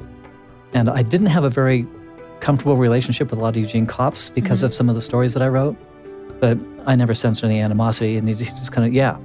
and 0.73 0.89
I 0.89 1.03
didn't 1.03 1.27
have 1.27 1.43
a 1.43 1.49
very 1.49 1.85
comfortable 2.41 2.75
relationship 2.75 3.29
with 3.29 3.39
a 3.39 3.41
lot 3.41 3.55
of 3.55 3.57
Eugene 3.57 3.85
cops 3.85 4.29
because 4.29 4.59
mm-hmm. 4.59 4.65
of 4.67 4.73
some 4.73 4.89
of 4.89 4.95
the 4.95 5.01
stories 5.01 5.33
that 5.33 5.43
I 5.43 5.47
wrote, 5.47 5.77
but 6.39 6.57
I 6.85 6.95
never 6.95 7.13
sensed 7.13 7.43
any 7.43 7.61
animosity. 7.61 8.17
And 8.17 8.27
he 8.27 8.33
just 8.33 8.71
kind 8.71 8.85
of, 8.85 8.93
yeah. 8.93 9.15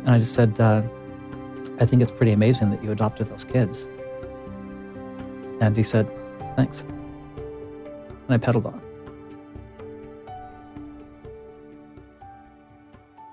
And 0.00 0.10
I 0.10 0.18
just 0.18 0.34
said, 0.34 0.60
uh, 0.60 0.82
I 1.80 1.86
think 1.86 2.02
it's 2.02 2.12
pretty 2.12 2.32
amazing 2.32 2.70
that 2.70 2.84
you 2.84 2.92
adopted 2.92 3.28
those 3.28 3.44
kids. 3.44 3.88
And 5.60 5.76
he 5.76 5.82
said, 5.82 6.08
thanks. 6.56 6.82
And 6.82 8.30
I 8.30 8.36
pedaled 8.38 8.66
on. 8.66 8.80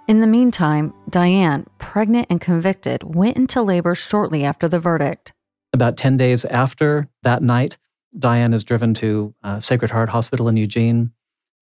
In 0.07 0.21
the 0.21 0.27
meantime, 0.27 0.93
Diane, 1.09 1.67
pregnant 1.79 2.27
and 2.29 2.39
convicted, 2.39 3.15
went 3.15 3.35
into 3.35 3.61
labor 3.61 3.93
shortly 3.93 4.45
after 4.45 4.69
the 4.69 4.79
verdict. 4.79 5.33
About 5.73 5.97
10 5.97 6.15
days 6.15 6.45
after 6.45 7.09
that 7.23 7.43
night, 7.43 7.77
Diane 8.17 8.53
is 8.53 8.63
driven 8.63 8.93
to 8.95 9.33
uh, 9.43 9.59
Sacred 9.59 9.91
Heart 9.91 10.09
Hospital 10.09 10.47
in 10.47 10.57
Eugene 10.57 11.11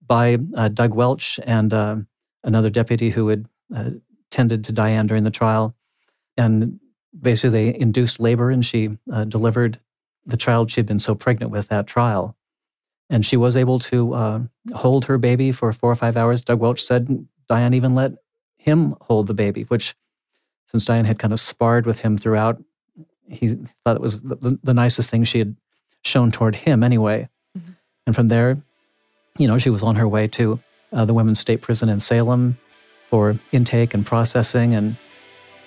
by 0.06 0.38
uh, 0.56 0.70
Doug 0.70 0.93
Welch 0.93 1.39
and 1.45 1.74
uh, 1.74 1.97
another 2.43 2.70
deputy 2.70 3.10
who 3.10 3.28
had 3.28 3.45
uh, 3.76 3.89
tended 4.32 4.64
to 4.66 4.72
Diane 4.72 5.08
during 5.08 5.24
the 5.24 5.32
trial. 5.32 5.76
And 6.38 6.80
basically, 7.20 7.72
they 7.72 7.80
induced 7.80 8.20
labor 8.20 8.49
and 8.51 8.66
she 8.66 8.97
uh, 9.12 9.26
delivered 9.26 9.80
the 10.26 10.38
child 10.38 10.72
she'd 10.72 10.86
been 10.86 10.99
so 10.99 11.16
pregnant 11.16 11.51
with 11.51 11.72
at 11.72 11.88
trial. 11.88 12.36
And 13.10 13.26
she 13.26 13.38
was 13.38 13.56
able 13.56 13.80
to 13.80 14.14
uh, 14.14 14.39
hold 14.74 15.06
her 15.06 15.18
baby 15.18 15.51
for 15.51 15.72
four 15.72 15.91
or 15.91 15.95
five 15.95 16.18
hours. 16.18 16.41
Doug 16.41 16.60
Welch 16.60 16.82
said 16.82 17.28
Diane 17.47 17.74
even 17.74 17.93
let 17.93 18.14
him 18.58 18.95
hold 19.01 19.28
the 19.28 19.34
baby, 19.34 19.64
which, 19.64 19.95
since 20.66 20.86
Diane 20.86 21.06
had 21.06 21.20
kind 21.20 21.34
of 21.34 21.39
sparred 21.39 21.86
with 21.86 21.99
him 21.99 22.18
throughout, 22.18 22.62
he 23.28 23.56
thought 23.84 23.95
it 23.95 24.01
was 24.01 24.22
the, 24.22 24.60
the 24.64 24.74
nicest 24.74 25.12
thing 25.12 25.24
she 25.24 25.39
had 25.39 25.56
shown 26.06 26.32
toward 26.32 26.56
him 26.56 26.84
anyway. 26.84 27.28
Mm-hmm. 27.58 27.72
And 28.08 28.16
from 28.16 28.28
there, 28.28 28.58
you 29.38 29.47
know, 29.47 29.58
she 29.58 29.70
was 29.70 29.84
on 29.84 29.95
her 29.95 30.08
way 30.08 30.28
to 30.30 30.60
uh, 30.93 31.06
the 31.06 31.14
women's 31.14 31.39
state 31.39 31.62
prison 31.62 31.89
in 31.89 31.99
Salem 31.99 32.58
for 33.08 33.38
intake 33.51 33.93
and 33.93 34.06
processing. 34.06 34.76
And 34.76 34.95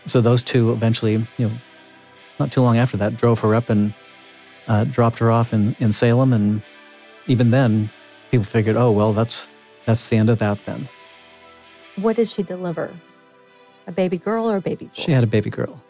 so 0.06 0.20
those 0.20 0.42
two 0.42 0.72
eventually, 0.72 1.26
you 1.36 1.48
know, 1.48 1.52
not 2.40 2.52
too 2.52 2.62
long 2.62 2.78
after 2.78 2.96
that, 2.96 3.16
drove 3.16 3.40
her 3.40 3.54
up 3.54 3.68
and 3.68 3.92
uh, 4.68 4.84
dropped 4.84 5.18
her 5.18 5.30
off 5.30 5.52
in, 5.52 5.74
in 5.80 5.92
Salem. 5.92 6.32
And 6.32 6.62
even 7.26 7.50
then, 7.50 7.90
people 8.30 8.44
figured, 8.44 8.76
oh, 8.76 8.90
well, 8.92 9.12
that's, 9.12 9.48
that's 9.86 10.08
the 10.08 10.16
end 10.16 10.30
of 10.30 10.38
that 10.38 10.64
then. 10.64 10.88
What 11.96 12.16
did 12.16 12.28
she 12.28 12.42
deliver? 12.42 12.94
A 13.88 13.92
baby 13.92 14.18
girl 14.18 14.48
or 14.48 14.56
a 14.56 14.60
baby 14.60 14.86
boy? 14.86 14.92
She 14.94 15.10
had 15.10 15.24
a 15.24 15.26
baby 15.26 15.50
girl. 15.50 15.82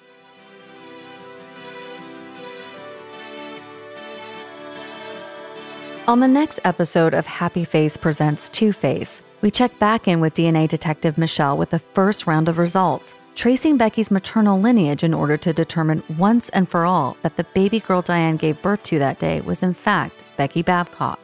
On 6.09 6.21
the 6.21 6.27
next 6.27 6.59
episode 6.65 7.13
of 7.13 7.27
Happy 7.27 7.67
Face 7.67 7.99
Presents 7.99 8.49
Two 8.49 8.73
Face, 8.73 9.21
we 9.43 9.51
check 9.51 9.79
back 9.79 10.09
in 10.09 10.21
with 10.21 10.33
DNA 10.33 10.67
detective 10.67 11.19
Michelle 11.19 11.59
with 11.59 11.69
the 11.69 11.79
first 11.79 12.27
round 12.27 12.49
of 12.49 12.57
results, 12.57 13.15
tracing 13.35 13.77
Becky's 13.77 14.11
maternal 14.11 14.59
lineage 14.59 15.05
in 15.05 15.13
order 15.13 15.37
to 15.37 15.53
determine 15.53 16.03
once 16.17 16.49
and 16.49 16.67
for 16.67 16.87
all 16.87 17.19
that 17.21 17.37
the 17.37 17.45
baby 17.53 17.79
girl 17.79 18.01
Diane 18.01 18.39
gave 18.39 18.63
birth 18.63 18.83
to 18.85 18.99
that 18.99 19.19
day 19.19 19.43
was 19.43 19.63
in 19.63 19.75
fact 19.75 20.25
Becky 20.39 20.63
Babcock. 20.63 21.21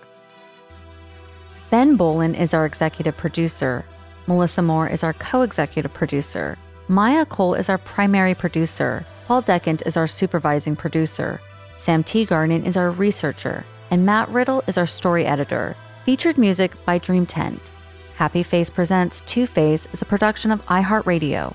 Ben 1.70 1.96
Bowlin 1.96 2.34
is 2.34 2.52
our 2.52 2.66
executive 2.66 3.16
producer. 3.16 3.86
Melissa 4.26 4.60
Moore 4.60 4.90
is 4.90 5.02
our 5.02 5.14
co 5.14 5.40
executive 5.40 5.94
producer. 5.94 6.58
Maya 6.88 7.24
Cole 7.24 7.54
is 7.54 7.70
our 7.70 7.78
primary 7.78 8.34
producer. 8.34 9.06
Paul 9.28 9.40
Decant 9.40 9.80
is 9.86 9.96
our 9.96 10.06
supervising 10.06 10.76
producer. 10.76 11.40
Sam 11.78 12.04
T. 12.04 12.26
Teagarden 12.26 12.66
is 12.66 12.76
our 12.76 12.90
researcher 12.90 13.64
and 13.90 14.06
Matt 14.06 14.28
Riddle 14.28 14.62
is 14.66 14.78
our 14.78 14.86
story 14.86 15.26
editor. 15.26 15.76
Featured 16.04 16.38
music 16.38 16.72
by 16.84 16.98
Dream 16.98 17.26
Tent. 17.26 17.70
Happy 18.16 18.42
Face 18.42 18.70
Presents 18.70 19.20
Two 19.22 19.46
Face 19.46 19.86
is 19.92 20.02
a 20.02 20.06
production 20.06 20.50
of 20.50 20.64
iHeartRadio. 20.66 21.54